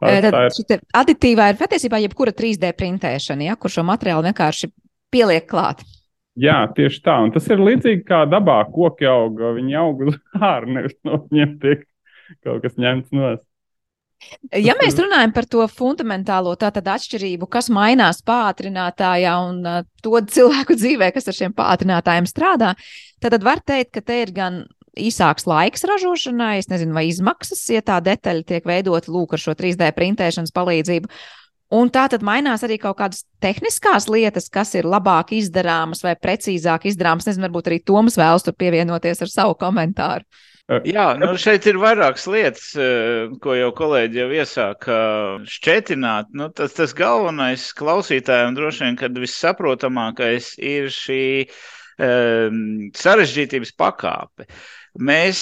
[0.00, 0.82] Tā, Tad tā ir.
[0.96, 4.72] Aditīvā ir patiesībā jebkura 3D printēšana, ja, kur šo materiālu vienkārši
[5.14, 5.84] pieliek klāt.
[6.36, 7.16] Jā, tieši tā.
[7.24, 9.38] Un tas ir līdzīgi kā dabā koki aug.
[9.56, 10.18] Viņi aug uz
[10.50, 11.86] ārā, nevis no viņiem tiek
[12.44, 13.36] kaut kas ņemts no.
[14.56, 21.12] Ja mēs runājam par to fundamentālo atšķirību, kas mainās pātrinātājā un uh, to cilvēku dzīvē,
[21.14, 22.72] kas ar šiem pātrinātājiem strādā,
[23.22, 24.64] tad var teikt, ka te ir gan
[24.96, 29.54] īsāks laiks ražošanai, es nezinu, vai izmaksas, ja tā detaļa tiek veidota lūk ar šo
[29.58, 31.12] 3D printēšanas palīdzību.
[31.76, 36.86] Un tā tad mainās arī kaut kādas tehniskās lietas, kas ir labāk izdarāmas vai precīzāk
[36.86, 37.26] izdarāmas.
[37.26, 40.22] Nezinu, varbūt arī Toms vēlas tur pievienoties ar savu komentāru.
[40.66, 42.64] Jā, nu šeit ir vairākas lietas,
[43.42, 44.96] ko jau kolēģi jau iesāka
[45.46, 46.32] šķetināt.
[46.34, 52.58] Nu, tas, tas galvenais klausītājiem droši vien, kad vissaprotamākais ir šī um,
[52.98, 54.48] sarežģītības pakāpe.
[54.96, 55.40] Mēs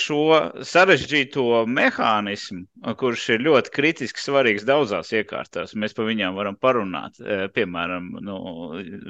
[0.00, 0.22] šo
[0.66, 2.64] sarežģīto mehānismu,
[2.98, 7.20] kurš ir ļoti kritiski svarīgs daudzās iekārtās, mēs par viņām varam parunāt.
[7.54, 8.38] Piemēram, nu,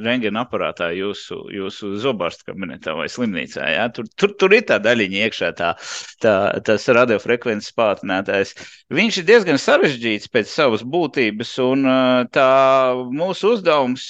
[0.05, 3.71] rengena aparātā jūsu, jūsu zobārstu kabinetā vai slimnīcā.
[3.73, 3.87] Ja?
[3.95, 5.73] Tur, tur, tur ir tā daļiņa iekšā, tā,
[6.21, 6.35] tā,
[6.67, 8.53] tas radiofrekvences pātrinātājs.
[8.95, 11.89] Viņš ir diezgan sarežģīts pēc savas būtības, un
[12.37, 12.51] tā
[13.17, 14.07] mūsu uzdevums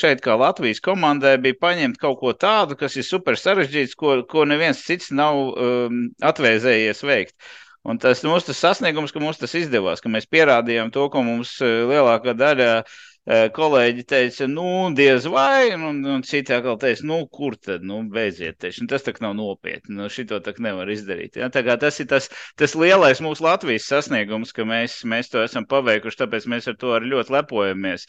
[0.00, 4.48] šeit, kā Latvijas komandai, bija paņemt kaut ko tādu, kas ir super sarežģīts, ko, ko
[4.48, 7.36] neviens cits cits nav um, atvēzējies veikt.
[7.84, 11.58] Un tas mūsu tas sasniegums, ka mums tas izdevās, ka mēs pierādījām to, ko mums
[11.60, 17.22] uh, lielākā daļa uh, kolēģi teica, nu, diez vai, un, un citi atkal teica, nu,
[17.32, 21.38] kur tad, nu, beidziet, teiši, nu, tas tak nav nopietni, nu, šito tak nevar izdarīt.
[21.40, 21.48] Ja?
[21.52, 22.28] Tā kā tas ir tas,
[22.60, 26.92] tas lielais mūsu Latvijas sasniegums, ka mēs, mēs to esam paveikuši, tāpēc mēs ar to
[26.98, 28.04] arī ļoti lepojamies.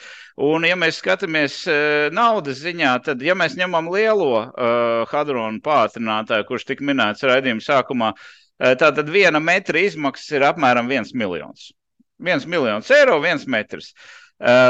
[0.49, 6.49] Un, ja mēs skatāmies uh, naudas ziņā, tad, ja mēs ņemam lielo uh, hadronu pātrinātāju,
[6.51, 11.71] kurš tika minēts raidījuma sākumā, uh, tātad viena metra izmaksas ir apmēram viens miljons.
[12.19, 13.93] Viens miljons eiro, viens metrs.
[13.95, 14.24] Uh,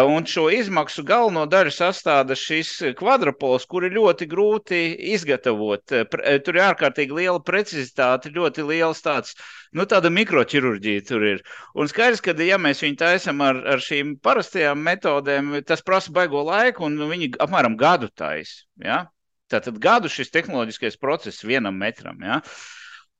[0.05, 4.81] un šo izmaksu galveno daļu sastāda šis kvadrapols, kur ir ļoti grūti
[5.15, 5.81] izgatavot.
[5.89, 9.33] Tur ir ārkārtīgi liela precizitāte, ļoti liels tāds
[9.73, 11.41] nu, tāda mikroķirurģija tur ir.
[11.73, 16.45] Un skaidrs, ka, ja mēs viņu taisām ar, ar šīm parastajām metodēm, tas prasa baigo
[16.45, 18.63] laiku, un viņi apmēram gadu taisa.
[18.77, 19.05] Ja?
[19.49, 22.21] Tātad gadu šis tehnoloģiskais process vienam metram.
[22.21, 22.41] Ja?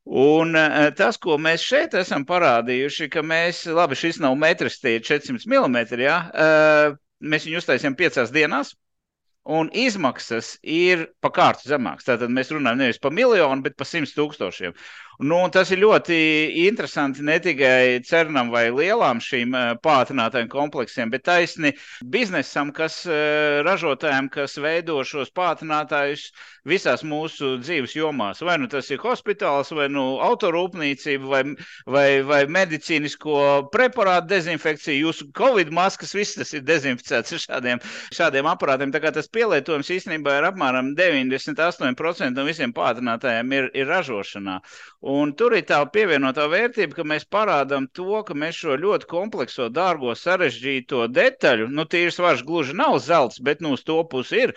[0.06, 5.00] Un uh, tas, ko mēs šeit esam parādījuši, ka mēs, labi, šis nav metrs, tie
[5.00, 6.18] ir 400 mm, ja?
[6.30, 8.76] uh, mēs viņu uztaisījām piecās dienās.
[9.46, 12.08] Un izmaksas ir pa kārtu zemākas.
[12.08, 14.74] Tātad mēs runājam nevis par miljonu, bet par simt tūkstošiem.
[15.24, 16.16] Nu, tas ir ļoti
[16.66, 21.72] interesanti ne tikai cernam vai lielām šīm eh, pātrinātājiem kompleksiem, bet taisni
[22.12, 26.32] biznesam, kas eh, ražotājiem, kas veido šos pātrinātājus
[26.68, 28.42] visās mūsu dzīves jomās.
[28.44, 31.44] Vai nu tas ir hospitāls, vai nu autorūpniecība, vai,
[31.88, 34.98] vai, vai medicīnisko preparātu dezinfekcija.
[35.06, 37.84] Jūsu covid maskas, viss tas ir dezinficēts ar šādiem,
[38.16, 38.92] šādiem aparātiem.
[38.92, 44.60] Tā kā tas pielietojums īstenībā ir apmēram 98% no visiem pātrinātājiem ir, ir ražošanā.
[45.14, 49.68] Un tur ir tā pievienotā vērtība, ka mēs parādām to, ka mēs šo ļoti komplekso,
[49.70, 54.56] dārgo, sarežģīto detaļu, nu, tīrs svarš gluži nav zelts, bet nu, uz to pusi ir,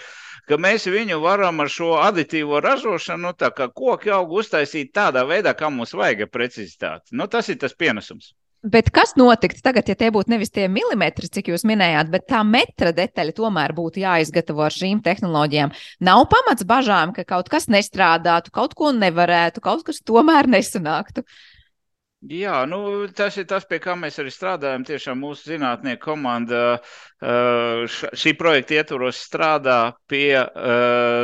[0.48, 5.26] ka mēs viņu varam ar šo aditīvo ražošanu, nu, tā kā koki augu uztaisīt tādā
[5.28, 7.12] veidā, kā mums vajag precizitāti.
[7.12, 8.32] Nu, tas ir tas pienesums.
[8.66, 12.40] Bet kas notiktu tagad, ja tie būtu nevis tie milimetri, cik jūs minējāt, bet tā
[12.42, 15.70] metra detaļa tomēr būtu jāizgatavo ar šīm tehnoloģijām?
[16.02, 21.22] Nav pamats bažām, ka kaut kas nestrādātu, kaut ko nevarētu, kaut kas tomēr nesanāktu.
[22.26, 24.82] Jā, nu, tas ir tas, pie kā mēs arī strādājam.
[24.82, 26.80] Tiešām mūsu zinātnieku komanda
[27.18, 30.38] šī projekta ietvaros strādā pie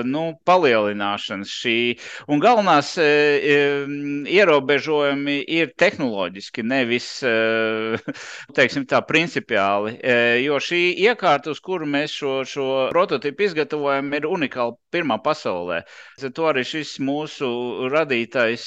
[0.09, 1.77] nu, palielināšanas šī.
[2.27, 2.97] Un galvenās
[4.35, 7.07] ierobežojumi ir tehnoloģiski, nevis
[8.59, 9.95] teiksim, tā principiāli.
[10.43, 15.83] Jo šī iekārta, uz kuru mēs šo, šo prototipu izgatavojam, ir unikāla pirmā pasaulē.
[16.35, 17.47] To arī šis mūsu
[17.93, 18.67] radītais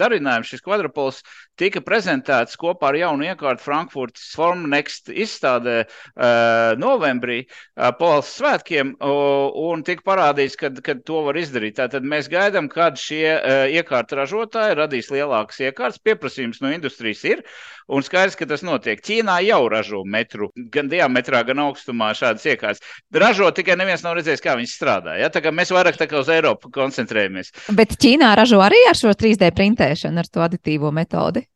[0.00, 1.22] darinājums, šis kvadrapols,
[1.60, 9.50] tika prezentēts kopā ar jaunu iekārtu Frankfurtas Formnext izstādē uh, novembrī uh, Pols svētkiem uh,
[9.68, 11.76] un tika parādīts, ka, ka to var izdarīt.
[11.80, 16.00] Tātad mēs gaidām, kad šie uh, iekārtu ražotāji radīs lielākas iekārtas.
[16.04, 17.44] Pieprasījums no industrijas ir.
[17.90, 19.00] Un skaidrs, ka tas notiek.
[19.02, 22.84] Ķīnā jau ražo metru, gan diametrā, gan augstumā šādas iekārtas.
[23.10, 25.16] Ražo tikai neviens nav redzējis, kā viņas strādā.
[25.18, 25.30] Ja?
[25.34, 27.50] Tā kā mēs vairāk tā kā uz Eiropu koncentrējamies.
[27.74, 31.49] Bet Ķīnā ražo arī ar šo 3D printēšanu, ar to aditīvo metodi.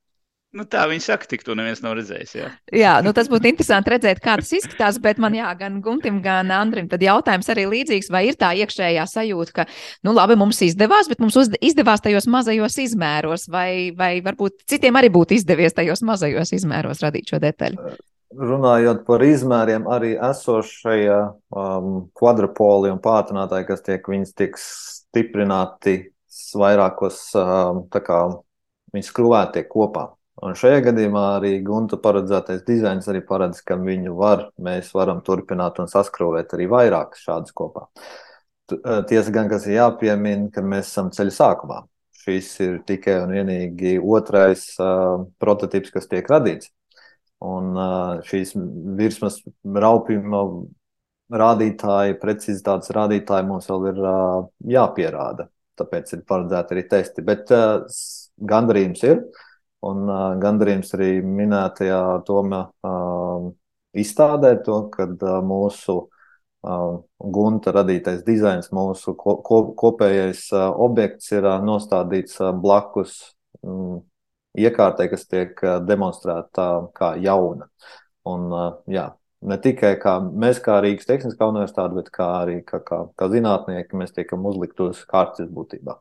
[0.55, 2.33] Nu, tā viņi saka, tik to neviens nav redzējis.
[2.39, 5.01] Jā, jā nu, tas būtu interesanti redzēt, kā tas izskatās.
[5.03, 9.09] Bet man, jā, gan Guntim, gan Andrim, tad jautājums arī līdzīgs, vai ir tā iekšējā
[9.11, 9.67] sajūta, ka,
[10.07, 15.11] nu, labi, mums izdevās, bet mums izdevās tajos mazajos izmēros, vai, vai varbūt citiem arī
[15.15, 17.99] būtu izdevies tajos mazajos izmēros radīt šo detaļu.
[18.35, 21.19] Runājot par izmēriem, arī esošajie
[21.55, 26.01] um, kvadrupoli un pātrinātāji, kas tiek, tiek stiprināti
[26.59, 28.27] vairākos, um, tā kā
[28.95, 30.13] viņi skrūvēti kopā.
[30.43, 35.79] Un šajā gadījumā arī Gunta paredzētais dizains arī paredz, ka viņu var, mēs varam turpināt
[35.79, 37.87] un saskrūvēt arī vairākas šādas kopā.
[38.73, 41.83] Eh, tiesa gan, kas ir jāpiemina, ka mēs esam ceļa sākumā.
[42.25, 46.71] Šis ir tikai un vienīgi otrais uh, prototyps, kas tiek radīts.
[47.45, 48.55] Un uh, šīs
[48.97, 50.41] virsmas raupījuma
[51.45, 55.51] rādītāji, precizitātes rādītāji mums vēl ir uh, jāpierāda.
[55.77, 57.23] tāpēc ir paredzēti arī testi.
[57.27, 57.85] Bet uh,
[58.39, 59.21] gandarījums ir,
[59.85, 63.49] un uh, gandarījums arī minētajā Toma uh,
[63.97, 66.87] izstādē, to, kad uh, mūsu uh,
[67.39, 73.19] gunta radītais dizains, mūsu ko, ko, kopējais uh, objekts ir uh, nostādīts uh, blakus
[73.63, 74.01] um,
[74.55, 77.67] iekārtai, kas tiek demonstrēta kā jauna.
[78.31, 78.47] Un,
[78.89, 79.09] jā,
[79.45, 83.99] ne tikai kā mēs, kā Rīgas Tehniskā universitāte, bet kā arī kā, kā, kā zinātnieki,
[83.99, 85.99] mēs tiekam uzlikt uz kārtas būtībā.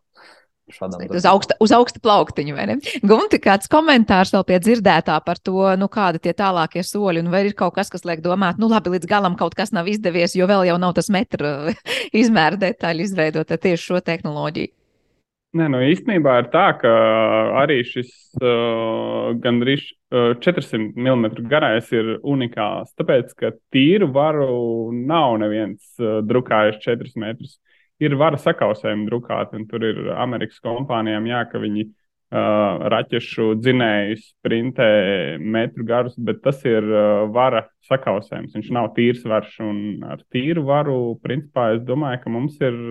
[0.72, 2.78] Uz augsta, uz augsta plauktiņa, vai ne?
[3.04, 7.44] Gunti, kāds komentārs vēl pie dzirdētā par to, nu, kādi tie tālākie soļi, un vai
[7.50, 10.48] ir kaut kas, kas liek domāt, nu, labi, līdz galam kaut kas nav izdevies, jo
[10.48, 11.74] vēl jau nav tas metra
[12.24, 14.72] izmēra detaļa izveidot tieši šo tehnoloģiju.
[15.54, 16.92] Nē, nu īstenībā ir tā, ka
[17.62, 22.90] arī šis uh, gandrīz uh, 400 mm garais ir unikāls.
[22.98, 24.48] Tāpēc, ka tīru varu
[24.96, 27.60] nav neviens uh, drukājis 4 metrus.
[28.04, 34.26] Ir vara sakausējumi drukāti, un tur ir Amerikas kompānijām, jā, ka viņi uh, raķešu dzinējus
[34.44, 34.90] printē
[35.40, 38.58] metru garus, bet tas ir uh, vara sakausējums.
[38.58, 42.84] Viņš nav tīrs varš, un ar tīru varu, principā, es domāju, ka mums ir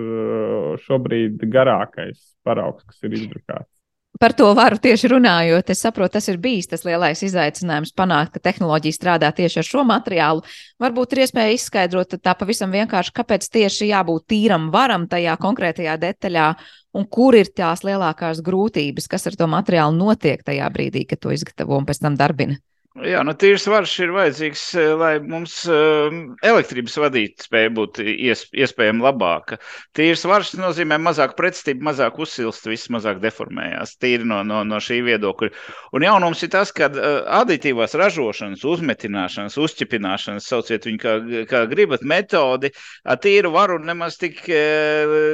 [0.87, 3.82] šobrīd garākais paraugs, kas ir izdrukāts.
[4.23, 8.43] Par to varu tieši runājot, es saprotu, tas ir bijis tas lielais izaicinājums panākt, ka
[8.45, 10.45] tehnoloģija strādā tieši ar šo materiālu.
[10.79, 16.49] Varbūt ir iespēja izskaidrot tā pavisam vienkārši, kāpēc tieši jābūt tīram varam tajā konkrētajā detaļā
[16.95, 21.35] un kur ir tās lielākās grūtības, kas ar to materiālu notiek tajā brīdī, kad to
[21.35, 22.63] izgatavo un pēc tam darbina.
[23.01, 26.13] Jā, nu tīrs varš ir vajadzīgs, eh, lai mums uh,
[26.45, 29.57] elektrības vadītspēja būtu ies, iespējami labāka.
[29.97, 33.95] Tīrs varš nozīmē mazāk pretstību, mazāk uzsilst, viss mazāk deformējās.
[33.97, 35.49] Tīri no, no, no šī viedokļa.
[35.97, 37.07] Un jaunums ir tas, ka uh,
[37.39, 41.17] aditīvās ražošanas, uzmetināšanas, uzķipināšanas, sauciet viņu kā,
[41.49, 42.75] kā gribat, metodi,
[43.09, 44.45] ar tīru varu nemaz tik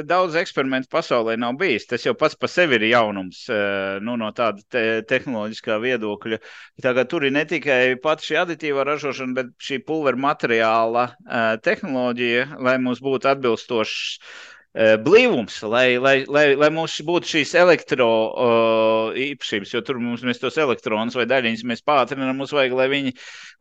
[0.07, 1.89] daudz eksperimentu pasaulē nav bijis.
[1.91, 3.43] Tas jau pats par sevi ir jaunums
[3.99, 6.39] nu, no tāda te, tehnoloģiskā viedokļa.
[6.87, 12.45] Tagad tur ir ne tikai pati šī aditīvā ražošana, bet šī pulveru materiāla uh, tehnoloģija,
[12.61, 19.17] lai mums būtu atbilstošs uh, blīvums, lai, lai, lai, lai mums būtu šīs elektro uh,
[19.17, 23.15] īpašības, jo tur mums mēs tos elektronus vai daļiņus mēs pātrinām, mums vajag, lai viņi,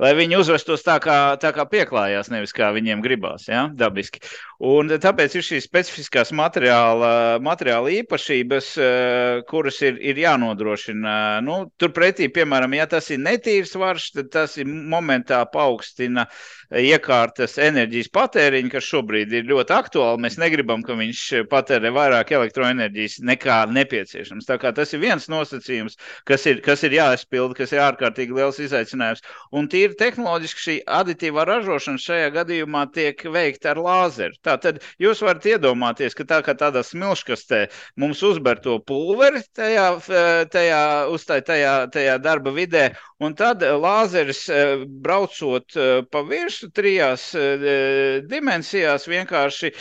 [0.05, 4.23] lai viņi uzvestos tā kā, tā kā pieklājās, nevis kā viņiem gribās, ja, dabiski.
[4.59, 11.13] Un tāpēc ir šīs specifiskās materiāla, materiāla īpašības, eh, kuras ir, ir jānodrošina.
[11.47, 16.27] Nu, turpretī, piemēram, ja tas ir netīrs varš, tad tas ir momentā paaugstina
[16.75, 20.25] iekārtas enerģijas patēriņu, kas šobrīd ir ļoti aktuāli.
[20.27, 24.45] Mēs negribam, ka viņš patērē vairāk elektroenerģijas nekā nepieciešams.
[24.51, 28.59] Tā kā tas ir viens nosacījums, kas ir, kas ir jāizpilda, kas ir ārkārtīgi liels
[28.59, 29.23] izaicinājums.
[29.55, 34.35] Un tīri tehnoloģiski šī aditīvā ražošana šajā gadījumā tiek veikta ar lāzeru.
[34.49, 37.67] Tātad jūs varat iedomāties, ka tā kā tādā smilškastē
[38.01, 39.89] mums uzber to pulveri tajā,
[40.53, 40.81] tajā,
[41.13, 42.89] uztai, tajā, tajā darba vidē,
[43.25, 49.73] un tad lāzeris eh, braucot eh, pa virsmu trijās eh, dimensijās vienkārši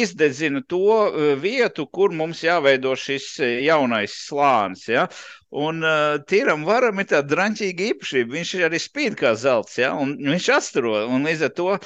[0.00, 3.28] izdedzina to vietu, kur mums jāveido šis
[3.64, 4.86] jaunais slānis.
[4.90, 5.06] Ja?
[5.54, 8.34] Un uh, tīram varam ir tāda drāmīga īpašība.
[8.34, 9.92] Viņš arī spīd kā zelts, ja?
[9.94, 10.94] un viņš atstaro.
[11.06, 11.80] Un līdz ar to uh,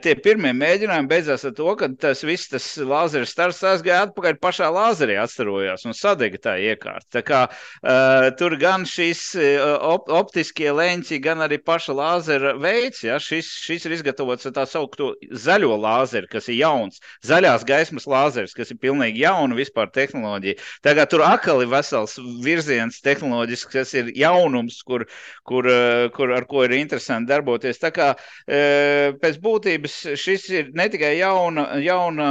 [0.00, 4.70] tie pirmie mēģinājumi beidzās ar to, ka tas viss tas lāzeris stars aizgāja atpakaļ pašā
[4.72, 7.18] lāzerī atstarojās un sadega tā iekārta.
[7.18, 9.26] Tā kā uh, tur gan šīs
[9.82, 13.20] op optiskie leņķi, gan arī paša lāzera veids, ja?
[13.20, 18.56] šis, šis ir izgatavots ar tā saukto zaļo lāzeru, kas ir jauns, zaļās gaismas lāzeris,
[18.56, 20.56] kas ir pilnīgi jauna vispār tehnoloģija.
[20.86, 25.06] Tagad tur akali vesels virziens tehnoloģisks, kas ir jaunums, kur,
[25.48, 27.80] kur, eh, kur, ar ko ir interesanti darboties.
[27.82, 28.12] Tā kā
[28.46, 32.30] eh, pēc būtības šis ir ne tikai jauna, jauna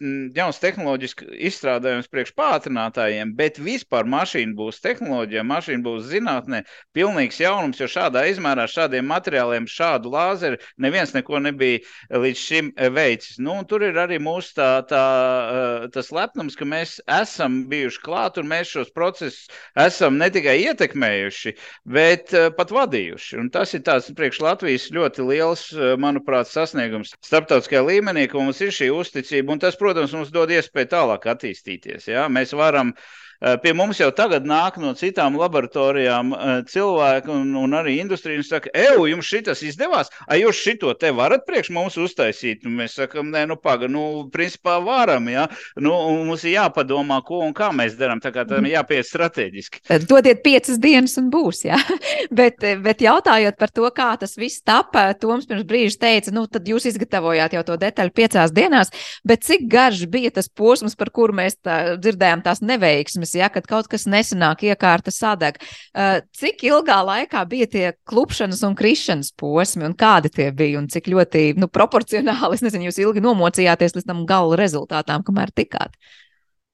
[0.00, 6.62] jauns tehnoloģisks izstrādājums priekš pātrinātājiem, bet vispār mašīna būs tehnoloģija, mašīna būs zinātnē,
[6.96, 13.38] pilnīgs jaunums, jo šādā izmērā, šādiem materiāliem, šādu lāzeru neviens neko nebija līdz šim veicis.
[13.42, 18.40] Nu, tur ir arī mūsu tā, tā, eh, tas lepnums, ka mēs esam bijuši klāt
[18.40, 21.54] un mēs šos procesus esam ne tikai ietekmējuši,
[21.84, 23.38] bet eh, pat vadījuši.
[23.42, 28.60] Un tas ir tāds priekš Latvijas ļoti liels, eh, manuprāt, sasniegums starptautiskajā līmenī, ka mums
[28.64, 29.52] ir šī uzticība.
[29.52, 32.06] Un tas, protams, protams, mums dod iespēju tālāk attīstīties.
[32.12, 32.28] Ja?
[32.30, 32.94] Mēs varam
[33.40, 36.34] Pie mums jau tagad nāk no citām laboratorijām
[36.68, 41.08] cilvēki un, un arī industrija un saka, eju, jums šitas izdevās, ai jūs šito te
[41.16, 42.66] varat priekš mums uztaisīt?
[42.68, 45.46] Un mēs sakam, nē, nu paga, nu, principā varam, jā.
[45.80, 45.94] Nu,
[46.26, 49.82] mums ir jāpadomā, ko un kā mēs darām, tā kā tam jāpiet strateģiski.
[50.04, 51.80] Dodiet piecas dienas un būs, jā.
[52.42, 56.68] bet, bet jautājot par to, kā tas viss tapa, Toms pirms brīža teica, nu, tad
[56.68, 58.92] jūs izgatavojāt jau to detaļu piecās dienās,
[59.24, 63.66] bet cik garš bija tas posms, par kuru mēs tā, dzirdējām tās neveiksmes, ja, kad
[63.70, 65.60] kaut kas nesanāk, iekārta sadeg.
[65.94, 70.88] Uh, cik ilgā laikā bija tie klupšanas un krišanas posmi, un kādi tie bija, un
[70.92, 75.96] cik ļoti nu, proporcionāli, es nezinu, jūs ilgi nomocījāties līdz tam gala rezultātām, kamēr tikāt?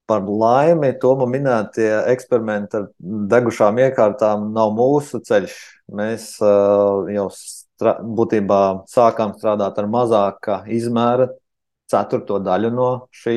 [0.07, 2.84] Par laimi, to man minētie eksperimenti ar
[3.32, 5.57] degušām iekārtām nav mūsu ceļš.
[5.98, 11.28] Mēs uh, jau strā, būtībā sākām strādāt ar mazāka izmēra
[11.90, 13.36] ceturto daļu no šī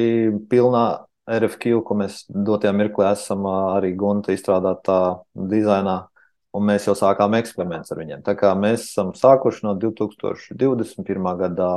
[0.50, 0.86] pilnā
[1.30, 5.00] RFQ, ko mēs dotajā mirklī esam arī Gunta izstrādātā
[5.52, 5.98] dizainā,
[6.58, 8.24] un mēs jau sākām eksperimentus ar viņiem.
[8.26, 11.30] Tā kā mēs esam sākuši no 2021.
[11.44, 11.70] gada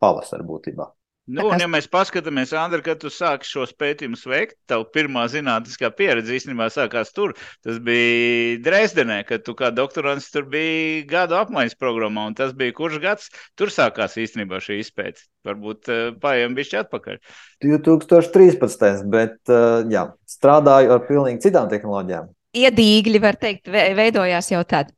[0.00, 0.88] pavasara būtībā.
[1.28, 5.90] Nu, un, ja mēs paskatāmies, Andri, kad tu sāki šos pētījumus veikt, tev pirmā zinātniskā
[5.92, 7.34] pieredze īstenībā sākās tur.
[7.64, 12.72] Tas bija Dresdenē, kad tu kā doktorants tur biji gadu apmaiņas programmā, un tas bija
[12.78, 13.28] kurš gads
[13.60, 15.26] tur sākās īstenībā šī izpēte.
[15.44, 17.20] Varbūt uh, paiem bišķi atpakaļ.
[17.66, 19.04] 2013.
[19.12, 22.32] bet uh, jā, strādāju ar pilnīgi citām tehnoloģijām.
[22.56, 24.96] Iedīgļi, var teikt, veidojās jau tad.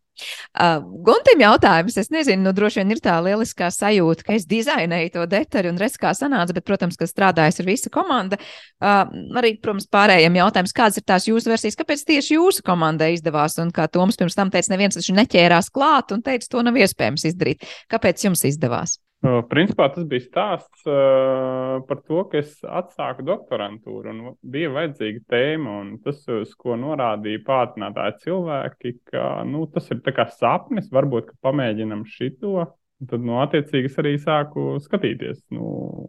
[0.52, 5.12] Uh, Guntim jautājums, es nezinu, nu droši vien ir tā lieliskā sajūta, ka es dizainēju
[5.14, 8.38] to detaļu un redzu, kā sanāca, bet, protams, ka strādājas ar visu komandu.
[8.82, 9.04] Uh,
[9.40, 13.72] arī, protams, pārējiem jautājums, kādas ir tās jūsu versijas, kāpēc tieši jūsu komandai izdevās, un
[13.74, 17.70] kā Toms pirms tam teica, neviens taču neķērās klāt un teica, to nav iespējams izdarīt.
[17.90, 18.98] Kāpēc jums izdevās?
[19.20, 25.74] Principā tas bija stāsts uh, par to, ka es atsāku doktorantūru un bija vajadzīga tēma.
[26.06, 30.00] Tas, uz ko norādīja pātrinātāji cilvēki, ka nu, tas ir
[30.38, 32.64] sapnis, varbūt pamēģinam šito.
[33.00, 36.08] Tad, nu, attiecīgi, es arī sāku skatīties, nu,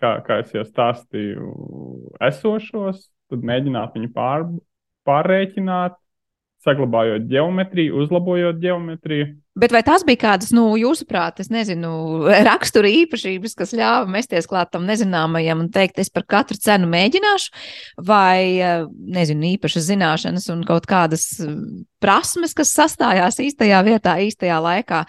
[0.00, 1.48] kā, kā es jau stāstīju,
[2.24, 4.46] esošos, tad mēģināt viņu pār,
[5.08, 5.96] pārreikināt,
[6.64, 9.30] saglabājot geometriju, uzlabojot geometriju.
[9.58, 11.90] Bet vai tās bija kādas, nu, jūsuprāt, es nezinu,
[12.50, 17.50] rakstura īpašības, kas ļāva mesties klāt tam nezināmajam un teikt, es par katru cenu mēģināšu,
[18.06, 18.86] vai,
[19.18, 21.26] nezinu, īpašas zināšanas un kaut kādas
[22.00, 25.02] prasmes, kas sastājās īstajā vietā, īstajā laikā?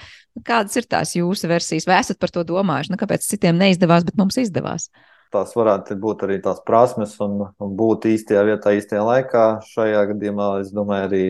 [0.47, 2.95] Kādas ir tās jūsu versijas, vai esat par to domājuši?
[2.95, 4.89] Nu, kāpēc citiem neizdevās, bet mums izdevās?
[5.31, 9.45] tās varētu būt arī tās prasmes un, un būt īstajā vietā, īstajā laikā.
[9.69, 11.23] Šajā gadījumā es domāju, arī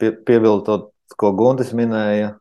[0.00, 2.32] pie, piebilstot, ko Guntis minēja,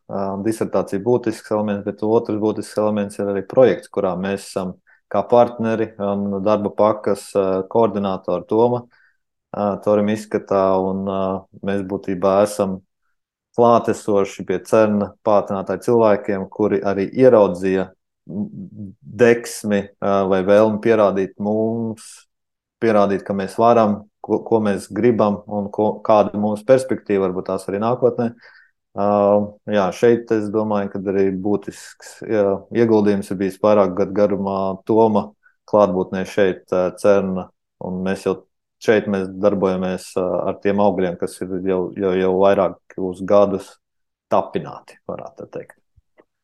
[0.45, 4.73] disertācija būtisks elements, bet otrs būtisks elements ir arī projekts, kurā mēs esam
[5.11, 7.29] kā partneri un darba pakas
[7.71, 8.85] koordinātori Toma.
[9.85, 11.05] Torim izskatā, un
[11.63, 12.79] mēs būtībā esam
[13.55, 17.87] klātesoši pie cerna pātrinātāju cilvēkiem, kuri arī ieraudzīja
[18.25, 22.09] deksmi vai vēlmi pierādīt mums,
[22.83, 27.47] pierādīt, ka mēs varam, ko, ko mēs gribam un ko, kāda ir mūsu perspektīva, varbūt
[27.53, 28.31] tās arī nākotnē.
[28.33, 28.54] Uh,
[28.95, 35.29] jā, šeit es domāju, ka arī būtisks jā, ieguldījums ir bijis vairāk gadu garumā Toma
[35.69, 36.67] klātbūtnē šeit,
[37.01, 37.49] Cerna.
[37.83, 38.37] Un mēs jau
[38.83, 43.73] šeit mēs darbojamies ar tiem augļiem, kas ir jau, jau, jau vairāk uz gadus
[44.31, 45.79] tapināti, varētu teikt.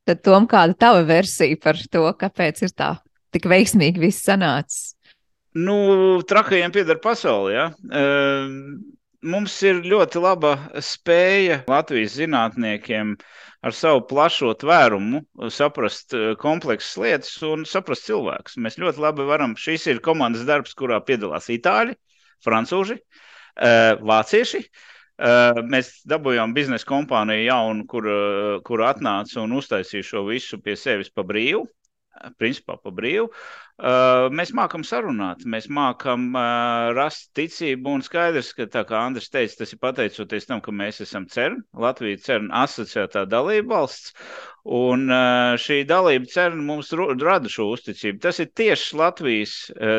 [0.08, 2.96] Tad, Tom, kāda tava versija par to, kāpēc ir tā
[3.32, 4.96] tik veiksmīgi viss sanācis?
[5.54, 7.54] Nu, trakajiem pieder pasauli.
[7.54, 7.68] Ja?
[9.22, 13.16] Mums ir ļoti laba spēja Latvijas zinātniekiem
[13.62, 15.22] ar savu plašo tvērumu
[15.54, 18.58] saprast kompleksas lietas un saprast cilvēkus.
[18.58, 21.94] Mēs ļoti labi varam, šis ir komandas darbs, kurā piedalās itāļi,
[22.42, 22.98] francūži,
[24.02, 24.64] vācieši.
[24.66, 24.88] Uh,
[25.22, 28.08] Uh, mēs dabūjām biznesa kompāniju jaunu, kur,
[28.66, 31.68] kur atnāca un uztaisīja šo visu pie sevis pa brīvu.
[32.42, 33.28] Principā pa brīvu.
[33.82, 37.96] Uh, mēs mākam sarunāt, mēs mākam uh, rast ticību.
[37.96, 42.28] Un skaidrs, ka, kā Andris teica, tas ir pateicoties tam, ka mēs esam CERN, Latvijas
[42.28, 44.14] CERN asociētā dalība valsts.
[44.62, 48.22] Un uh, šī dalība CERN mums rada šo uzticību.
[48.22, 49.56] Tas ir tieši Latvijas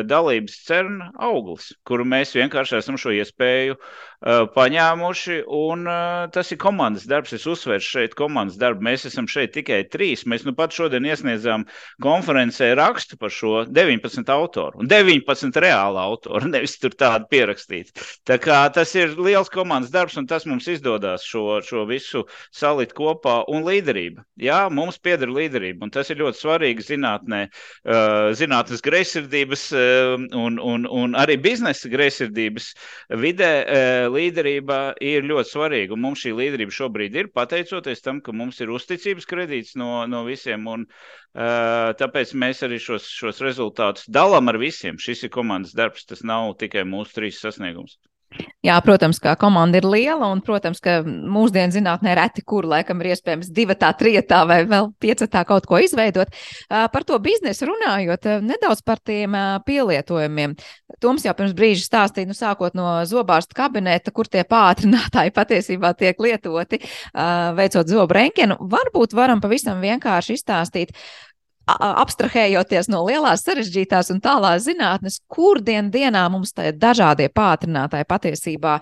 [0.07, 3.75] dalības CERN auglis, kuru mēs vienkārši esam šo iespēju
[4.23, 5.83] paņēmuši, un
[6.31, 7.33] tas ir komandas darbs.
[7.35, 8.85] Es uzsveru šeit komandas darbu.
[8.87, 10.23] Mēs esam šeit tikai trīs.
[10.23, 11.67] Mēs nu pat šodien iesniedzām
[12.03, 17.95] konferencē rakstu par šo 19 autoru un 19 reāli autoru, nevis tur tādu pierakstītu.
[18.27, 22.95] Tā kā tas ir liels komandas darbs, un tas mums izdodas šo, šo visu salikt
[22.97, 23.41] kopā.
[23.53, 24.23] Un līderība.
[24.39, 30.59] Jā, mums pieder līderība, un tas ir ļoti svarīgi zinātnē, uh, zinātnes greizsirdības uh, un,
[30.61, 32.71] un, un arī biznesa greizsirdības
[33.23, 33.51] vidē.
[33.63, 35.95] Uh, līderība ir ļoti svarīga.
[35.95, 40.23] Un mums šī līderība šobrīd ir pateicoties tam, ka mums ir uzticības kredīts no, no
[40.27, 40.67] visiem.
[40.69, 44.99] Un, uh, tāpēc mēs arī šos, šos rezultātus dalām ar visiem.
[45.01, 47.97] Šis ir komandas darbs, tas nav tikai mūsu trīs sasniegums.
[48.63, 53.11] Jā, protams, ka komanda ir liela, un, protams, ka mūsdienu zinātnē reti, kur laikam ir
[53.11, 56.31] iespējams divi trijotā vai vēl piecatā kaut ko izveidot.
[56.69, 59.35] Par to biznesu runājot, nedaudz par tiem
[59.67, 60.55] pielietojumiem.
[61.03, 66.23] Toms jau pirms brīža stāstīja, nu, sākot no zobārsta kabineta, kur tie pātrinātāji patiesībā tiek
[66.23, 66.79] lietoti,
[67.59, 68.57] veicot zobu renkenu.
[68.71, 70.95] Varbūt varam pavisam vienkārši izstāstīt,
[71.67, 78.79] abstrahējoties no lielās, sarežģītās un tālās zinātnes, kur dien dienā mums tie dažādie pātrinātāji patiesībā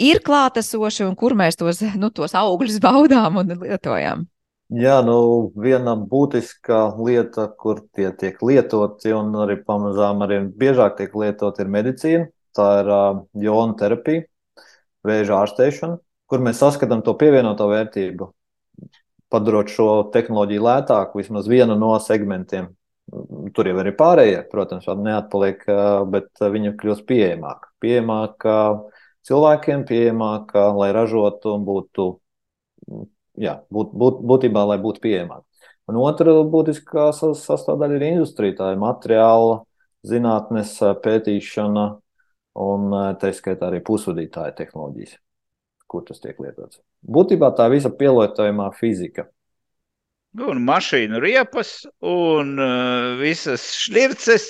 [0.00, 4.26] ir klātesoši un kur mēs tos, nu, tos augļus baudām un lietojam.
[4.72, 11.12] Jā, nu, viena būtiska lieta, kur tie tiek lietoti un arī pamazām arī biežāk tiek
[11.12, 12.30] lietoti, ir medicīna.
[12.56, 14.24] Tā ir uh, jona terapija,
[15.08, 18.28] vēža ārstēšana, kur mēs saskatām to pievienoto vērtību
[19.32, 22.70] padarot šo tehnoloģiju lētāku, vismaz vienu no segmentiem.
[23.56, 25.64] Tur jau ir pārējie, protams, neatpaliek,
[26.12, 27.72] bet viņa kļūst pieejamāka.
[27.82, 28.58] Pieejamāka
[29.28, 32.06] cilvēkiem, pieejamāka, lai ražotu un būtu,
[33.42, 35.44] jā, būt, būt, būtībā, lai būtu pieejamāka.
[35.90, 39.58] Un otra būtiskā sastāvdaļa ir industrija, tā ir materiāla,
[40.06, 41.88] zinātnes pētīšana
[42.62, 45.18] un tā skaitā arī pusvadītāja tehnoloģijas
[45.92, 46.80] kur tas tiek lietots.
[47.04, 49.28] Būtībā tā visa pielietojamā fizika.
[50.40, 54.46] Un mašīnu riepas, un uh, visas šķirces,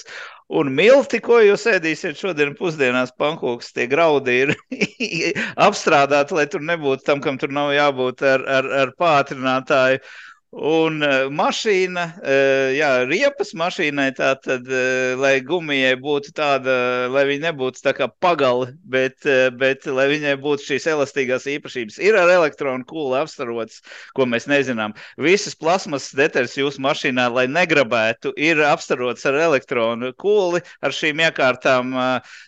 [0.55, 4.53] un milti, ko jūs ēdīsiet šodien pusdienās, pankūks, tie graudi ir
[5.67, 10.05] apstrādāti, lai tur nebūtu tam, kam tur nav jābūt ar, ar, ar pātrinātāju.
[10.53, 16.75] Un uh, mašīna, uh, jā, riepas mašīnai tā tad, uh, lai gumijai būtu tāda,
[17.09, 19.25] lai viņa nebūtu tā kā pagali, bet,
[19.57, 21.97] bet lai viņai būtu šīs elastīgās īpašības.
[22.05, 23.81] Ir ar elektronu kūli apstarots,
[24.13, 24.93] ko mēs nezinām.
[25.17, 31.97] Visas plasmas detaļas jūsu mašīnā, lai negrabētu, ir apstarots ar elektronu kūli, ar šīm iekārtām,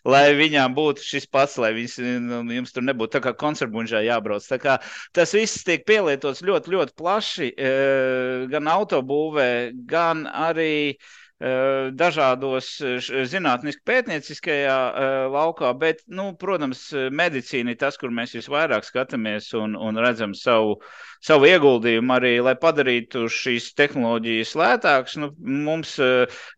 [0.05, 1.97] lai viņām būtu šis pats, lai viņas,
[2.59, 4.45] jums tur nebūtu tā kā koncertbuņžā jābrauc.
[4.45, 4.77] Tā kā
[5.17, 7.53] tas viss tiek pielietots ļoti, ļoti plaši.
[8.53, 9.49] Gan autobūvē,
[9.91, 12.69] gan arī uh, dažādos
[13.31, 19.75] zinātniski pētnieciskajā uh, laukā, bet, nu, protams, medicīna ir tas, kur mēs visvairāk skatāmies un,
[19.75, 20.79] un redzam savu
[21.25, 25.17] savu ieguldījumu arī, lai padarītu šīs tehnoloģijas lētākas.
[25.21, 25.95] Nu, mums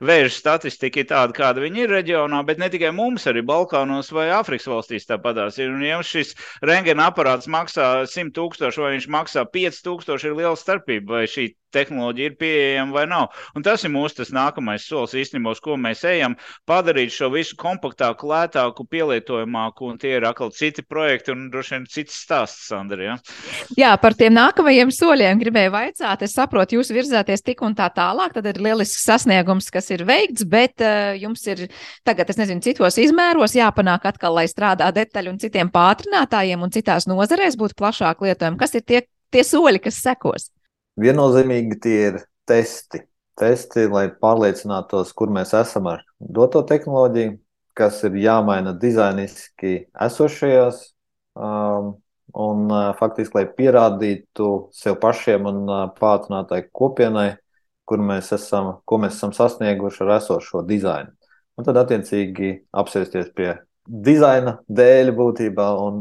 [0.02, 4.28] vēža statistika ir tāda, kāda viņi ir reģionā, bet ne tikai mums, arī Balkānos vai
[4.34, 5.70] Āfrikas valstīs tāpatās ir.
[5.70, 6.34] Un, ja šis
[6.66, 11.52] rengena aparāts maksā 100 tūkstoši vai viņš maksā 5 tūkstoši, ir liela starpība, vai šī
[11.76, 13.30] tehnoloģija ir pieejama vai nav.
[13.56, 16.36] Un tas ir mūsu nākamais solis īstenībā, uz ko mēs ejam,
[16.68, 21.86] padarīt šo visu kompaktāku, lētāku, pielietojamāku, un tie ir atkal citi projekti un droši vien
[21.90, 23.02] cits stāsts, Sandra.
[23.02, 23.16] Ja?
[23.78, 26.24] Jā, par tiem nākamajiem soļiem gribēju vaicāt.
[26.26, 28.34] Es saprotu, jūs virzāties tik un tā tālāk.
[28.36, 31.66] Tad ir lielisks sasniegums, kas ir veikts, bet uh, jums ir
[32.06, 37.08] tagad, es nezinu, citos izmēros jāpanāk atkal, lai strādā detaļu un citiem pātrinātājiem un citās
[37.10, 38.60] nozarēs būtu plašāk lietojumi.
[38.60, 39.02] Kas ir tie,
[39.34, 40.50] tie soļi, kas sekos?
[41.00, 43.02] Viennozīmīgi tie ir testi.
[43.36, 47.34] Testi, lai pārliecinātos, kur mēs esam ar doto tehnoloģiju,
[47.76, 49.74] kas ir jāmaina dizainiski
[50.06, 50.78] esošajās
[51.36, 51.90] um,
[52.32, 55.60] un faktiski, lai pierādītu sev pašiem un
[55.98, 57.34] pātrinātai kopienai,
[57.86, 61.12] kur mēs esam, ko mēs esam sasnieguši ar esošo dizainu.
[61.56, 63.52] Un tad, attiecīgi, apsēsties pie
[63.86, 66.00] dizaina dēļ būtībā un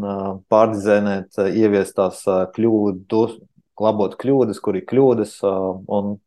[0.51, 2.23] pārdizainēt, ieviest tās
[2.55, 3.37] kļūdas,
[3.81, 6.17] labot kļūdas, kur ir kļūdas un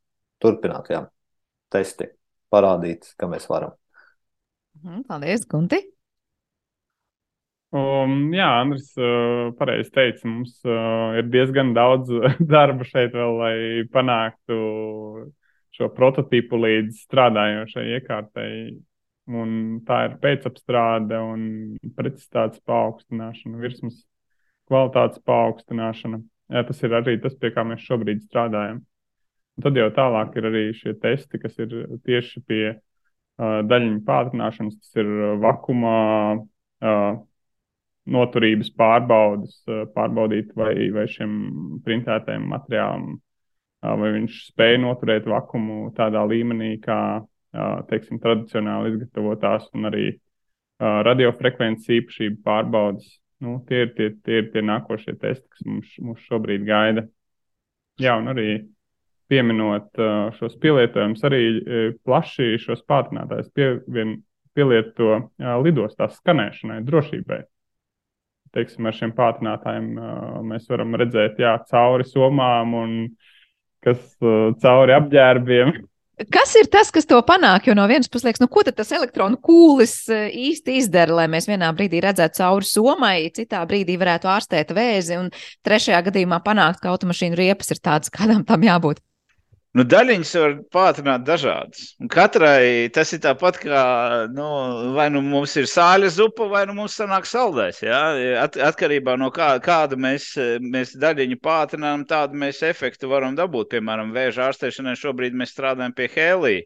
[0.42, 1.04] turpināt, jā,
[1.72, 2.10] testi,
[2.52, 3.76] parādīt, ka mēs varam.
[4.82, 5.80] Mhm, paldies, Gunti!
[7.68, 12.08] Um, jā, Andris uh, pareizi teica, mums uh, ir diezgan daudz
[12.54, 13.56] darba šeit vēl, lai
[13.92, 14.56] panāktu
[15.76, 18.50] šo prototipu līdz strādājošai iekārtai.
[19.28, 19.50] Un
[19.84, 21.42] tā ir pēcapstrāde un
[21.98, 23.98] precizitātes paaugstināšana, virsmas
[24.70, 26.22] kvalitātes paaugstināšana.
[26.48, 28.82] Tas ir arī tas, pie kā mēs šobrīd strādājam.
[29.58, 31.74] Un tad jau tālāk ir arī šie testi, kas ir
[32.06, 35.10] tieši pie uh, daļiņu pātrināšanas, tas ir
[35.42, 35.98] vakumā.
[36.78, 37.18] Uh,
[38.08, 39.56] noturības pārbaudas,
[39.94, 41.32] pārbaudīt, vai, vai šiem
[41.84, 43.18] printētajiem materiāliem,
[43.82, 46.98] vai viņš spēja noturēt vakumu tādā līmenī, kā,
[47.90, 50.08] teiksim, tradicionāli izgatavotās un arī
[50.78, 53.16] radiofrekvences īpašību pārbaudas.
[53.44, 57.04] Nu, tie, ir, tie, tie ir tie nākošie testi, kas mums, mums šobrīd gaida.
[58.02, 58.48] Jā, un arī
[59.30, 59.98] pieminot
[60.38, 61.42] šos pielietojumus, arī
[62.06, 64.16] plaši šos pātrinātājus pievien,
[64.56, 65.18] pielieto
[65.62, 67.42] lidostās skanēšanai, drošībai.
[68.56, 69.88] Teiksim, ar šiem pātrinātājiem
[70.48, 72.94] mēs varam redzēt jā, cauri somām un
[73.84, 74.00] kas
[74.62, 75.74] cauri apģērbiem.
[76.34, 77.68] Kas ir tas, kas to panāk?
[77.68, 81.70] Jo no vienas puses liekas, nu, ko tas elektronu kūlis īsti izdara, lai mēs vienā
[81.76, 85.30] brīdī redzētu cauri somai, citā brīdī varētu ārstēt vēzi, un
[85.66, 88.98] trešajā gadījumā panākt, ka automašīnu riepas ir tādas, kādām tam jābūt.
[89.76, 91.90] Nu, daļiņas var pātrināt dažādas.
[92.00, 93.82] Un katrai tas ir tāpat, kā
[94.32, 94.46] nu,
[94.96, 97.82] vai nu mums ir sāļa zupa, vai nu mums sanāk saldais.
[97.84, 98.00] Ja?
[98.42, 100.30] At, atkarībā no kā, kādu mēs,
[100.64, 103.74] mēs daļiņu pātrinām, tādu mēs efektu varam dabūt.
[103.76, 106.64] Piemēram, vēža ārstēšanai šobrīd mēs strādājam pie hēlija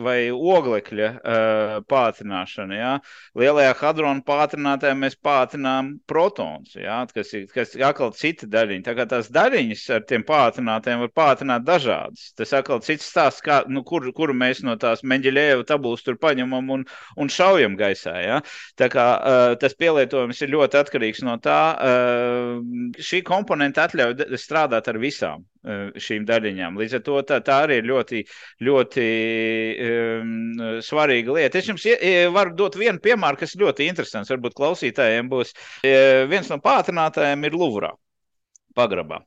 [0.00, 2.76] vai oglekļa uh, pātrināšana.
[2.76, 2.92] Ja?
[3.38, 7.02] Lielajā hadrona pātrinātājā mēs pātrinām protons, ja?
[7.12, 8.84] kas ir kas atkal cita daļiņa.
[8.86, 12.30] Tā kā tās daļiņas ar tiem pātrinātājiem var pātrināt dažādas.
[12.38, 16.72] Tas atkal cits stāsts, kā, nu, kur, kuru mēs no tās Menģeļēva tabulas tur paņemam
[16.78, 16.84] un,
[17.20, 18.16] un šaujam gaisā.
[18.24, 18.40] Ja?
[18.80, 21.62] Tā kā uh, tas pielietojums ir ļoti atkarīgs no tā.
[21.76, 26.78] Uh, šī komponenta atļauj strādāt ar visām šīm daļiņām.
[26.80, 28.22] Līdz ar to tā, tā arī ir ļoti,
[28.66, 29.08] ļoti
[29.88, 30.32] um,
[30.82, 31.60] svarīga lieta.
[31.60, 31.86] Es jums
[32.34, 34.32] varu dot vienu piemēru, kas ļoti interesants.
[34.32, 35.54] Varbūt klausītājiem būs.
[36.32, 37.92] Viens no pātrinātājiem ir Luvrā
[38.76, 39.20] pagrabā.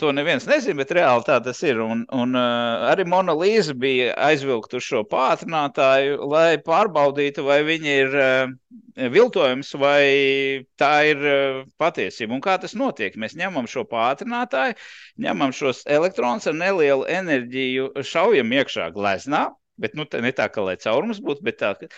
[0.00, 1.80] To neviens nezina, bet reāli tā tas ir.
[1.84, 8.16] Un, un uh, arī Monolīza bija aizvilkta uz šo pātrinātāju, lai pārbaudītu, vai viņi ir
[8.16, 8.54] uh,
[9.12, 10.02] viltojums vai
[10.80, 12.36] tā ir uh, patiesība.
[12.36, 13.16] Un kā tas notiek?
[13.20, 14.78] Mēs ņemam šo pātrinātāju,
[15.20, 19.50] ņemam šos elektronus ar nelielu enerģiju, šaujam iekšā gleznā.
[19.80, 21.88] Bet nu, ne tā, ka lai caurums būtu, bet tā, ka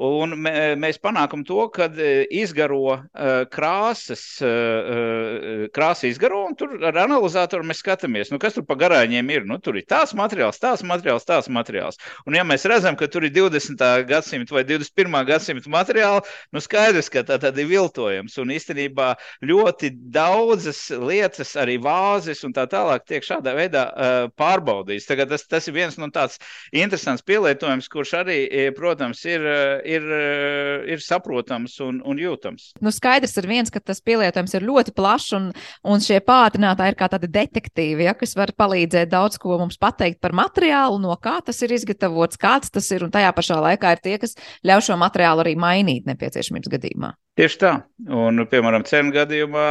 [0.00, 6.96] Un mēs panākam to, ka e, izgaro e, krāsas, e, krāsa izgaro, un tur ar
[7.02, 9.44] analizatoru mēs skatāmies, nu, kas tur pa garāņiem ir.
[9.44, 12.00] Nu, tur ir tāds materiāls, tāds materiāls, tāds materiāls.
[12.24, 13.84] Un ja mēs redzam, ka tur ir 20.
[14.08, 15.18] gadsimta vai 21.
[15.28, 16.24] gadsimta materiāli,
[16.56, 18.38] nu, skaidrs, ka tā tad ir viltojums.
[18.40, 19.10] Un īstenībā
[19.44, 25.10] ļoti daudzas lietas, arī vāzes un tā tālāk, tiek šādā veidā uh, pārbaudīts.
[25.10, 26.40] Tagad tas, tas ir viens no tāds
[26.72, 28.40] interesants pielietojums, kurš arī,
[28.72, 29.44] protams, ir
[29.84, 32.72] ir, eh, ir saprotams un, un jūtams.
[32.82, 35.50] Nu, skaidrs ir viens, ka tas pielietojums ir ļoti plašs, un,
[35.84, 40.20] un šie pātrinātāji ir kā tādi detektīvi, ja, kas var palīdzēt daudz ko mums pateikt
[40.22, 44.04] par materiālu, no kā tas ir izgatavots, kāds tas ir, un tajā pašā laikā ir
[44.04, 47.14] tie, kas ļauj šo materiālu arī mainīt nepieciešamības gadījumā.
[47.40, 47.68] Tieši tā.
[48.12, 49.68] Un, piemēram, cenu gadījumā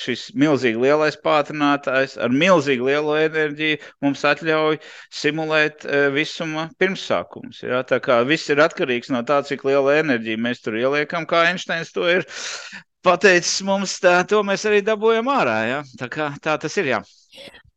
[0.00, 4.80] šis milzīgi lielais pātrinātājs ar milzīgi lielo enerģiju mums atļauj
[5.14, 5.86] simulēt
[6.16, 7.62] visuma pirmsākumus.
[7.62, 7.84] Ja?
[7.86, 11.94] Tā kā viss ir atkarīgs no tā, cik liela enerģija mēs tur ieliekam, kā Einsteins
[11.94, 12.26] to ir
[13.06, 15.58] pateicis mums, tā, to mēs arī dabūjam ārā.
[15.70, 15.80] Ja?
[16.02, 16.96] Tā, kā, tā tas ir.
[16.96, 17.02] Jā.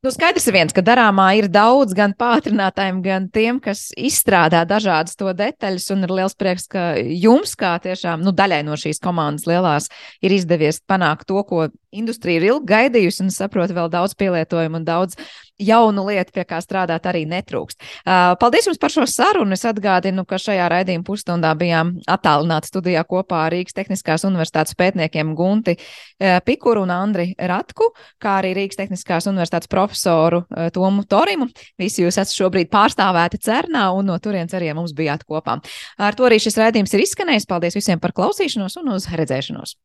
[0.01, 5.13] Nu, skaidrs ir viens, ka darāmā ir daudz gan pātrinātājiem, gan tiem, kas izstrādā dažādas
[5.19, 5.85] to detaļas.
[5.93, 9.91] Un ir liels prieks, ka jums, kā tiešām nu, daļai no šīs komandas lielās,
[10.25, 14.89] ir izdevies panākt to, ko industrija ir ilgi gaidījusi un saprot vēl daudz pielietojumu un
[14.89, 15.21] daudz
[15.61, 17.79] jaunu lietu, pie kā strādāt arī netrūkst.
[18.01, 19.55] Uh, paldies jums par šo sarunu.
[19.55, 25.35] Es atgādinu, ka šajā raidījuma pusstundā bijām attālināti studijā kopā ar Rīgas Tehniskās Universitātes pētniekiem
[25.37, 27.91] Gunti uh, Pikuru un Andri Ratku,
[28.21, 31.49] kā arī Rīgas Tehniskās Universitātes profesoru uh, Tomu Torimu.
[31.81, 35.59] Visi jūs esat šobrīd pārstāvēti Cernā un no turienes arī mums bijāt kopā.
[36.01, 37.49] Ar to arī šis raidījums ir izskanējis.
[37.49, 39.75] Paldies visiem par klausīšanos un uz redzēšanos!